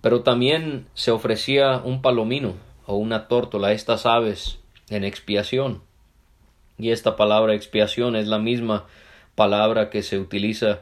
pero 0.00 0.22
también 0.22 0.86
se 0.94 1.10
ofrecía 1.10 1.82
un 1.84 2.00
palomino 2.00 2.54
o 2.86 2.96
una 2.96 3.28
tórtola, 3.28 3.72
estas 3.72 4.06
aves, 4.06 4.58
en 4.88 5.04
expiación. 5.04 5.82
Y 6.78 6.92
esta 6.92 7.14
palabra 7.14 7.52
expiación 7.52 8.16
es 8.16 8.26
la 8.26 8.38
misma 8.38 8.86
palabra 9.34 9.90
que 9.90 10.02
se 10.02 10.18
utiliza 10.18 10.80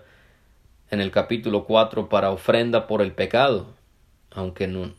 en 0.94 1.00
el 1.00 1.10
capítulo 1.10 1.64
4 1.64 2.08
para 2.08 2.30
ofrenda 2.30 2.86
por 2.86 3.02
el 3.02 3.12
pecado, 3.12 3.66
aunque 4.30 4.64
en, 4.64 4.94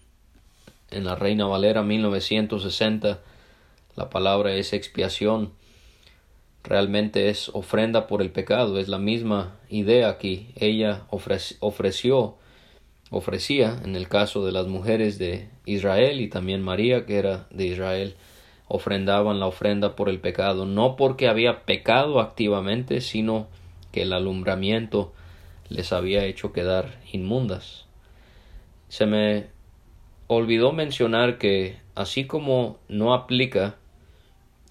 en 0.92 1.06
la 1.06 1.16
Reina 1.16 1.46
Valera 1.46 1.84
1960 1.84 3.20
la 3.96 4.10
palabra 4.10 4.54
es 4.54 4.74
expiación, 4.74 5.54
realmente 6.64 7.30
es 7.30 7.50
ofrenda 7.54 8.08
por 8.08 8.22
el 8.22 8.30
pecado, 8.30 8.78
es 8.78 8.90
la 8.90 9.00
misma 9.00 9.56
idea 9.70 10.10
aquí. 10.10 10.50
Ella 10.58 11.04
ofreció, 11.10 12.36
ofrecía, 13.10 13.80
en 13.86 13.96
el 13.96 14.10
caso 14.10 14.46
de 14.46 14.52
las 14.52 14.68
mujeres 14.68 15.18
de 15.18 15.48
Israel 15.66 16.20
y 16.20 16.28
también 16.28 16.62
María, 16.62 17.06
que 17.06 17.18
era 17.18 17.48
de 17.52 17.68
Israel, 17.68 18.16
ofrendaban 18.68 19.40
la 19.40 19.48
ofrenda 19.48 19.96
por 19.96 20.10
el 20.10 20.20
pecado, 20.20 20.66
no 20.66 20.98
porque 20.98 21.30
había 21.30 21.64
pecado 21.64 22.20
activamente, 22.20 23.00
sino 23.00 23.48
que 23.94 24.02
el 24.02 24.12
alumbramiento 24.12 25.14
les 25.70 25.94
había 25.94 26.26
hecho 26.26 26.54
quedar 26.54 27.00
inmundas. 27.12 27.86
Se 28.90 29.06
me 29.06 29.48
olvidó 30.28 30.72
mencionar 30.72 31.38
que 31.38 31.78
así 31.96 32.26
como 32.26 32.78
no 32.88 33.14
aplica 33.14 33.76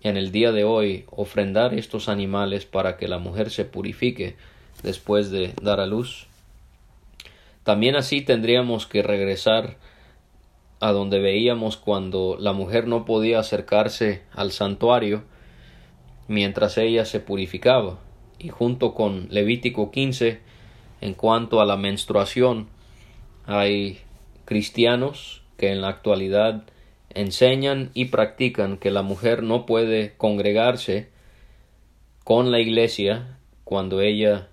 en 0.03 0.17
el 0.17 0.33
día 0.33 0.53
de 0.53 0.65
hoy 0.65 1.05
ofrendar 1.11 1.75
estos 1.75 2.09
animales 2.09 2.67
para 2.67 2.97
que 2.97 3.09
la 3.09 3.19
mujer 3.19 3.51
se 3.51 3.65
purifique 3.65 4.37
después 4.83 5.31
de 5.31 5.55
dar 5.63 5.81
a 5.81 5.87
luz, 5.87 6.27
también 7.63 7.97
así 7.97 8.21
tendríamos 8.21 8.87
que 8.87 9.03
regresar 9.03 9.79
a 10.81 10.93
donde 10.93 11.19
veíamos 11.19 11.79
cuando 11.79 12.37
la 12.39 12.53
mujer 12.53 12.87
no 12.87 13.07
podía 13.07 13.39
acercarse 13.39 14.23
al 14.33 14.53
santuario 14.53 15.25
mientras 16.29 16.77
ella 16.77 17.07
se 17.07 17.21
purificaba 17.21 17.99
y 18.39 18.51
junto 18.51 18.93
con 18.95 19.29
Levítico 19.31 19.91
15 19.91 20.41
en 21.01 21.15
cuanto 21.15 21.61
a 21.61 21.67
la 21.67 21.77
menstruación 21.77 22.69
hay 23.47 24.01
cristianos 24.45 25.43
que 25.57 25.71
en 25.71 25.81
la 25.81 25.89
actualidad 25.89 26.65
enseñan 27.11 27.91
y 27.95 28.07
practican 28.07 28.77
que 28.79 28.91
la 28.91 29.03
mujer 29.03 29.43
no 29.43 29.67
puede 29.67 30.15
congregarse 30.17 31.09
con 32.25 32.51
la 32.51 32.61
iglesia 32.61 33.39
cuando 33.65 34.01
ella 34.01 34.49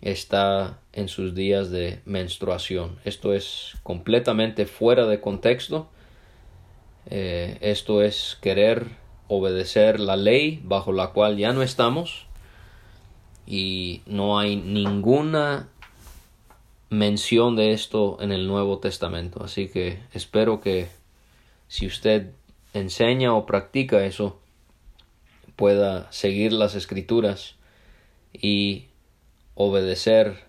está 0.00 0.78
en 0.92 1.08
sus 1.08 1.34
días 1.34 1.70
de 1.70 2.00
menstruación. 2.04 2.98
Esto 3.04 3.34
es 3.34 3.74
completamente 3.82 4.66
fuera 4.66 5.06
de 5.06 5.20
contexto. 5.20 5.88
Eh, 7.10 7.58
esto 7.60 8.02
es 8.02 8.38
querer 8.40 8.86
obedecer 9.28 10.00
la 10.00 10.16
ley 10.16 10.60
bajo 10.64 10.92
la 10.92 11.08
cual 11.08 11.36
ya 11.36 11.52
no 11.52 11.62
estamos 11.62 12.26
y 13.50 14.02
no 14.06 14.38
hay 14.38 14.54
ninguna 14.54 15.68
mención 16.88 17.56
de 17.56 17.72
esto 17.72 18.16
en 18.20 18.30
el 18.30 18.46
Nuevo 18.46 18.78
Testamento. 18.78 19.42
Así 19.42 19.66
que 19.66 19.98
espero 20.14 20.60
que 20.60 20.86
si 21.66 21.88
usted 21.88 22.30
enseña 22.74 23.34
o 23.34 23.46
practica 23.46 24.04
eso, 24.04 24.38
pueda 25.56 26.10
seguir 26.12 26.52
las 26.52 26.76
escrituras 26.76 27.56
y 28.32 28.84
obedecer 29.56 30.44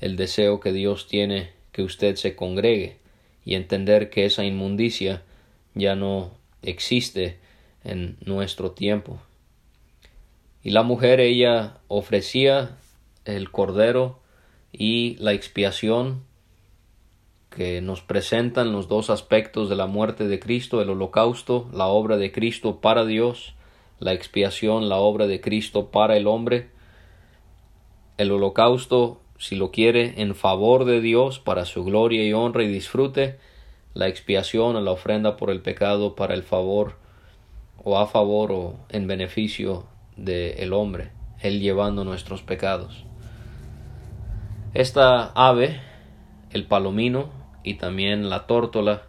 el 0.00 0.14
deseo 0.14 0.60
que 0.60 0.72
Dios 0.72 1.08
tiene 1.08 1.50
que 1.72 1.82
usted 1.82 2.14
se 2.14 2.36
congregue 2.36 2.98
y 3.44 3.56
entender 3.56 4.10
que 4.10 4.26
esa 4.26 4.44
inmundicia 4.44 5.24
ya 5.74 5.96
no 5.96 6.30
existe 6.62 7.38
en 7.82 8.16
nuestro 8.24 8.70
tiempo. 8.70 9.20
Y 10.62 10.70
la 10.70 10.82
mujer 10.82 11.20
ella 11.20 11.78
ofrecía 11.88 12.76
el 13.24 13.50
cordero 13.50 14.18
y 14.72 15.16
la 15.20 15.32
expiación 15.32 16.24
que 17.50 17.80
nos 17.80 18.02
presentan 18.02 18.72
los 18.72 18.88
dos 18.88 19.10
aspectos 19.10 19.68
de 19.68 19.76
la 19.76 19.86
muerte 19.86 20.28
de 20.28 20.38
Cristo, 20.38 20.82
el 20.82 20.90
holocausto, 20.90 21.68
la 21.72 21.86
obra 21.86 22.16
de 22.16 22.32
Cristo 22.32 22.80
para 22.80 23.04
Dios, 23.04 23.54
la 23.98 24.12
expiación, 24.12 24.88
la 24.88 24.96
obra 24.96 25.26
de 25.26 25.40
Cristo 25.40 25.86
para 25.90 26.16
el 26.16 26.26
hombre. 26.26 26.68
El 28.16 28.32
holocausto, 28.32 29.20
si 29.38 29.56
lo 29.56 29.70
quiere, 29.70 30.20
en 30.20 30.34
favor 30.34 30.84
de 30.84 31.00
Dios, 31.00 31.38
para 31.38 31.64
su 31.64 31.84
gloria 31.84 32.24
y 32.24 32.32
honra 32.32 32.64
y 32.64 32.68
disfrute, 32.68 33.38
la 33.94 34.08
expiación, 34.08 34.84
la 34.84 34.90
ofrenda 34.90 35.36
por 35.36 35.50
el 35.50 35.60
pecado, 35.60 36.14
para 36.14 36.34
el 36.34 36.42
favor 36.42 36.96
o 37.82 37.98
a 37.98 38.06
favor 38.06 38.52
o 38.52 38.76
en 38.90 39.06
beneficio 39.06 39.86
del 40.18 40.58
el 40.58 40.72
hombre, 40.72 41.10
Él 41.40 41.60
llevando 41.60 42.04
nuestros 42.04 42.42
pecados. 42.42 43.04
Esta 44.74 45.32
ave, 45.34 45.80
el 46.50 46.64
palomino 46.66 47.30
y 47.62 47.74
también 47.74 48.28
la 48.28 48.46
tórtola, 48.46 49.02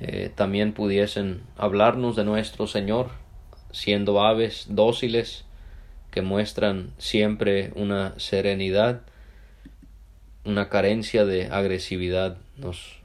eh, 0.00 0.30
también 0.34 0.72
pudiesen 0.72 1.42
hablarnos 1.56 2.14
de 2.16 2.24
nuestro 2.24 2.66
Señor, 2.66 3.08
siendo 3.72 4.22
aves 4.22 4.66
dóciles 4.68 5.44
que 6.10 6.22
muestran 6.22 6.92
siempre 6.98 7.72
una 7.74 8.18
serenidad, 8.18 9.02
una 10.44 10.68
carencia 10.68 11.24
de 11.24 11.46
agresividad, 11.46 12.36
nos 12.56 12.98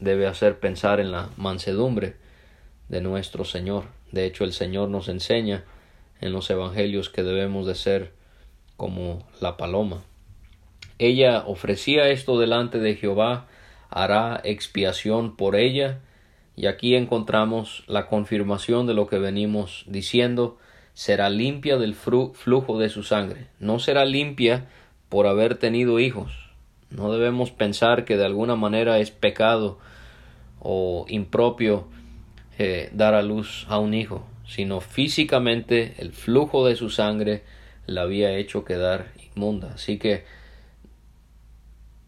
debe 0.00 0.26
hacer 0.26 0.58
pensar 0.58 1.00
en 1.00 1.12
la 1.12 1.28
mansedumbre 1.36 2.16
de 2.88 3.00
nuestro 3.00 3.44
Señor. 3.44 3.84
De 4.10 4.24
hecho, 4.24 4.44
el 4.44 4.52
Señor 4.52 4.88
nos 4.88 5.08
enseña 5.08 5.64
en 6.20 6.32
los 6.32 6.50
evangelios 6.50 7.10
que 7.10 7.22
debemos 7.22 7.66
de 7.66 7.74
ser 7.74 8.12
como 8.76 9.26
la 9.40 9.56
paloma. 9.56 10.02
Ella 10.98 11.44
ofrecía 11.46 12.08
esto 12.08 12.38
delante 12.38 12.78
de 12.78 12.96
Jehová, 12.96 13.46
hará 13.90 14.40
expiación 14.44 15.36
por 15.36 15.56
ella, 15.56 16.00
y 16.56 16.66
aquí 16.66 16.96
encontramos 16.96 17.84
la 17.86 18.06
confirmación 18.06 18.86
de 18.86 18.94
lo 18.94 19.06
que 19.06 19.18
venimos 19.18 19.84
diciendo, 19.86 20.58
será 20.92 21.30
limpia 21.30 21.76
del 21.76 21.94
flujo 21.94 22.78
de 22.80 22.88
su 22.88 23.04
sangre. 23.04 23.46
No 23.60 23.78
será 23.78 24.04
limpia 24.04 24.66
por 25.08 25.28
haber 25.28 25.56
tenido 25.56 26.00
hijos. 26.00 26.50
No 26.90 27.12
debemos 27.12 27.52
pensar 27.52 28.04
que 28.04 28.16
de 28.16 28.26
alguna 28.26 28.56
manera 28.56 28.98
es 28.98 29.12
pecado 29.12 29.78
o 30.58 31.06
impropio 31.08 31.86
eh, 32.58 32.90
dar 32.92 33.14
a 33.14 33.22
luz 33.22 33.66
a 33.68 33.78
un 33.78 33.94
hijo, 33.94 34.26
sino 34.48 34.80
físicamente 34.80 35.94
el 35.98 36.12
flujo 36.12 36.66
de 36.66 36.74
su 36.74 36.90
sangre 36.90 37.42
la 37.86 38.02
había 38.02 38.36
hecho 38.36 38.64
quedar 38.64 39.12
inmunda. 39.34 39.72
Así 39.74 39.98
que 39.98 40.24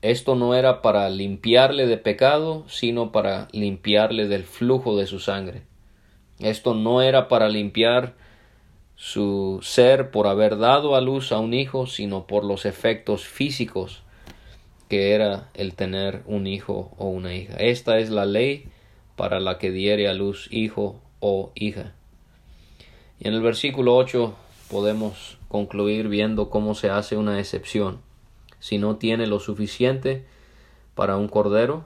esto 0.03 0.35
no 0.35 0.55
era 0.55 0.81
para 0.81 1.09
limpiarle 1.11 1.87
de 1.87 1.98
pecado, 1.98 2.64
sino 2.66 3.12
para 3.12 3.48
limpiarle 3.53 4.26
del 4.26 4.44
flujo 4.44 4.96
de 4.96 5.07
su 5.07 5.20
sangre. 5.20 5.62
Esto 6.38 6.74
no 6.74 7.03
era 7.03 7.29
para 7.29 7.50
limpiar 7.50 8.14
su 8.96 9.61
ser 9.62 10.11
por 10.11 10.26
haber 10.26 10.57
dado 10.57 10.96
a 10.96 11.03
luz 11.03 11.33
a 11.33 11.38
un 11.38 11.53
hijo, 11.53 11.87
sino 11.87 12.26
por 12.26 12.44
los 12.44 12.64
efectos 12.64 13.26
físicos 13.26 14.03
que 14.88 15.12
era 15.12 15.50
el 15.55 15.74
tener 15.74 16.22
un 16.26 16.46
hijo 16.46 16.94
o 16.98 17.07
una 17.07 17.35
hija. 17.35 17.55
Esta 17.59 17.98
es 17.98 18.11
la 18.11 18.24
ley 18.24 18.64
para 19.14 19.38
la 19.38 19.59
que 19.59 19.70
diere 19.70 20.09
a 20.09 20.14
luz 20.14 20.48
hijo 20.50 21.00
o 21.20 21.53
hija. 21.55 21.94
Y 23.20 23.28
en 23.28 23.35
el 23.35 23.42
versículo 23.42 23.96
8 23.96 24.35
podemos 24.70 25.37
concluir 25.48 26.09
viendo 26.09 26.48
cómo 26.48 26.74
se 26.74 26.88
hace 26.88 27.18
una 27.18 27.38
excepción. 27.38 27.98
Si 28.61 28.78
no 28.78 28.96
tiene 28.96 29.26
lo 29.26 29.40
suficiente 29.40 30.26
para 30.94 31.18
un 31.18 31.28
cordero, 31.28 31.85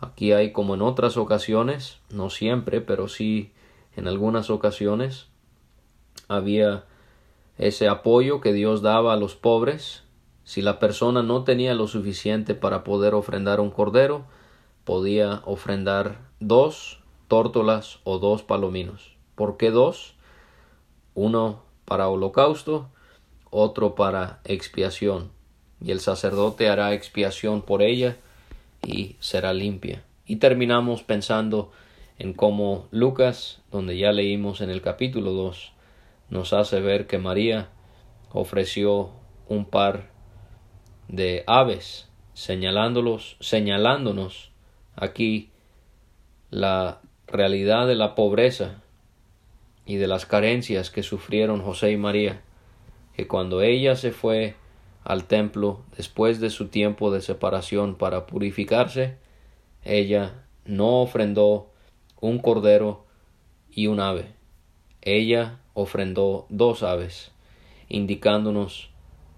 aquí 0.00 0.32
hay 0.32 0.52
como 0.52 0.74
en 0.74 0.82
otras 0.82 1.18
ocasiones, 1.18 1.98
no 2.08 2.30
siempre, 2.30 2.80
pero 2.80 3.06
sí 3.06 3.52
en 3.96 4.08
algunas 4.08 4.48
ocasiones, 4.48 5.26
había 6.26 6.84
ese 7.58 7.88
apoyo 7.88 8.40
que 8.40 8.54
Dios 8.54 8.80
daba 8.80 9.12
a 9.12 9.16
los 9.18 9.36
pobres. 9.36 10.04
Si 10.44 10.62
la 10.62 10.78
persona 10.78 11.22
no 11.22 11.44
tenía 11.44 11.74
lo 11.74 11.86
suficiente 11.86 12.54
para 12.54 12.82
poder 12.82 13.12
ofrendar 13.12 13.60
un 13.60 13.70
cordero, 13.70 14.24
podía 14.84 15.42
ofrendar 15.44 16.30
dos 16.40 17.00
tórtolas 17.28 17.98
o 18.04 18.18
dos 18.18 18.42
palominos. 18.42 19.16
¿Por 19.34 19.58
qué 19.58 19.70
dos? 19.70 20.14
Uno 21.14 21.62
para 21.84 22.08
holocausto, 22.08 22.88
otro 23.50 23.94
para 23.94 24.40
expiación. 24.44 25.30
Y 25.80 25.90
el 25.90 26.00
sacerdote 26.00 26.68
hará 26.68 26.94
expiación 26.94 27.62
por 27.62 27.82
ella 27.82 28.16
y 28.86 29.16
será 29.20 29.52
limpia. 29.52 30.04
Y 30.26 30.36
terminamos 30.36 31.02
pensando 31.02 31.72
en 32.18 32.34
cómo 32.34 32.86
Lucas, 32.90 33.60
donde 33.70 33.96
ya 33.96 34.12
leímos 34.12 34.60
en 34.60 34.70
el 34.70 34.82
capítulo 34.82 35.32
2, 35.32 35.72
nos 36.28 36.52
hace 36.52 36.80
ver 36.80 37.06
que 37.06 37.18
María 37.18 37.70
ofreció 38.32 39.10
un 39.48 39.64
par 39.64 40.10
de 41.08 41.42
aves, 41.46 42.08
señalándolos, 42.34 43.36
señalándonos 43.40 44.52
aquí 44.94 45.50
la 46.50 47.00
realidad 47.26 47.86
de 47.86 47.96
la 47.96 48.14
pobreza 48.14 48.82
y 49.90 49.96
de 49.96 50.06
las 50.06 50.24
carencias 50.24 50.88
que 50.88 51.02
sufrieron 51.02 51.62
José 51.62 51.90
y 51.90 51.96
María, 51.96 52.42
que 53.16 53.26
cuando 53.26 53.60
ella 53.60 53.96
se 53.96 54.12
fue 54.12 54.54
al 55.02 55.24
templo 55.24 55.80
después 55.96 56.38
de 56.38 56.50
su 56.50 56.68
tiempo 56.68 57.10
de 57.10 57.20
separación 57.20 57.96
para 57.96 58.24
purificarse, 58.24 59.16
ella 59.82 60.44
no 60.64 61.02
ofrendó 61.02 61.72
un 62.20 62.38
cordero 62.38 63.04
y 63.68 63.88
un 63.88 63.98
ave. 63.98 64.26
Ella 65.02 65.58
ofrendó 65.74 66.46
dos 66.50 66.84
aves, 66.84 67.32
indicándonos 67.88 68.90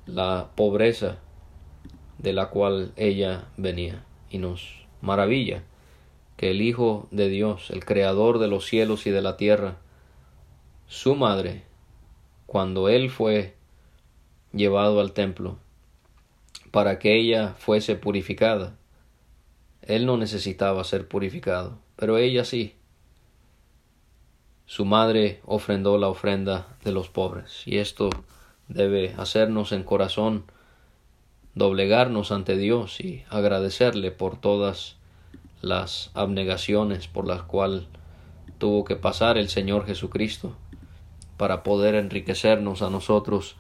la 0.05 0.51
pobreza 0.55 1.17
de 2.19 2.35
la 2.35 2.51
cual 2.51 2.93
ella 2.97 3.47
venía 3.57 4.05
y 4.29 4.37
nos 4.37 4.85
maravilla 5.01 5.63
que 6.37 6.51
el 6.51 6.61
Hijo 6.61 7.09
de 7.11 7.31
Dios, 7.31 7.71
el 7.71 7.87
Creador 7.87 8.39
de 8.39 8.49
los 8.49 8.67
cielos 8.67 9.07
y 9.07 9.11
de 9.11 9.23
la 9.23 9.39
tierra, 9.39 9.79
su 10.93 11.15
madre, 11.15 11.63
cuando 12.45 12.91
él 12.91 13.09
fue 13.09 13.55
llevado 14.53 15.01
al 15.01 15.13
templo, 15.13 15.57
para 16.71 16.99
que 16.99 17.17
ella 17.17 17.55
fuese 17.57 17.97
purificada, 17.97 18.77
él 19.81 20.05
no 20.05 20.19
necesitaba 20.19 20.85
ser 20.85 21.09
purificado, 21.09 21.79
pero 21.97 22.19
ella 22.19 22.45
sí. 22.45 22.77
Su 24.67 24.85
madre 24.85 25.41
ofrendó 25.47 25.97
la 25.97 26.09
ofrenda 26.09 26.77
de 26.85 26.93
los 26.93 27.09
pobres, 27.09 27.63
y 27.65 27.79
esto 27.79 28.11
debe 28.69 29.15
hacernos 29.17 29.73
en 29.73 29.85
corazón 29.85 30.45
doblegarnos 31.55 32.33
ante 32.33 32.59
Dios 32.59 33.01
y 33.01 33.25
agradecerle 33.31 34.11
por 34.11 34.39
todas 34.39 34.97
las 35.63 36.11
abnegaciones 36.13 37.09
por 37.09 37.27
las 37.27 37.41
cuales 37.45 37.85
tuvo 38.59 38.85
que 38.85 38.97
pasar 38.97 39.39
el 39.39 39.49
Señor 39.49 39.87
Jesucristo 39.87 40.55
para 41.43 41.65
poder 41.65 41.97
enriquecernos 41.97 42.83
a 42.83 42.89
nosotros 42.89 43.57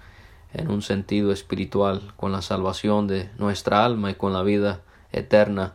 en 0.54 0.70
un 0.70 0.82
sentido 0.82 1.32
espiritual 1.32 2.12
con 2.14 2.30
la 2.30 2.40
salvación 2.40 3.08
de 3.08 3.28
nuestra 3.38 3.84
alma 3.84 4.12
y 4.12 4.14
con 4.14 4.32
la 4.32 4.44
vida 4.44 4.82
eterna 5.10 5.74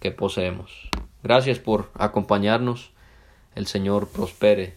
que 0.00 0.10
poseemos. 0.10 0.88
Gracias 1.22 1.58
por 1.58 1.90
acompañarnos. 1.98 2.92
El 3.54 3.66
Señor 3.66 4.08
prospere 4.08 4.74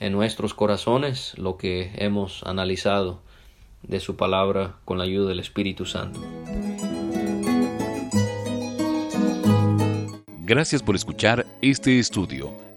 en 0.00 0.14
nuestros 0.14 0.54
corazones 0.54 1.36
lo 1.36 1.58
que 1.58 1.92
hemos 1.96 2.42
analizado 2.44 3.20
de 3.82 4.00
su 4.00 4.16
palabra 4.16 4.76
con 4.86 4.96
la 4.96 5.04
ayuda 5.04 5.28
del 5.28 5.40
Espíritu 5.40 5.84
Santo. 5.84 6.18
Gracias 10.46 10.82
por 10.82 10.96
escuchar 10.96 11.44
este 11.60 11.98
estudio. 11.98 12.63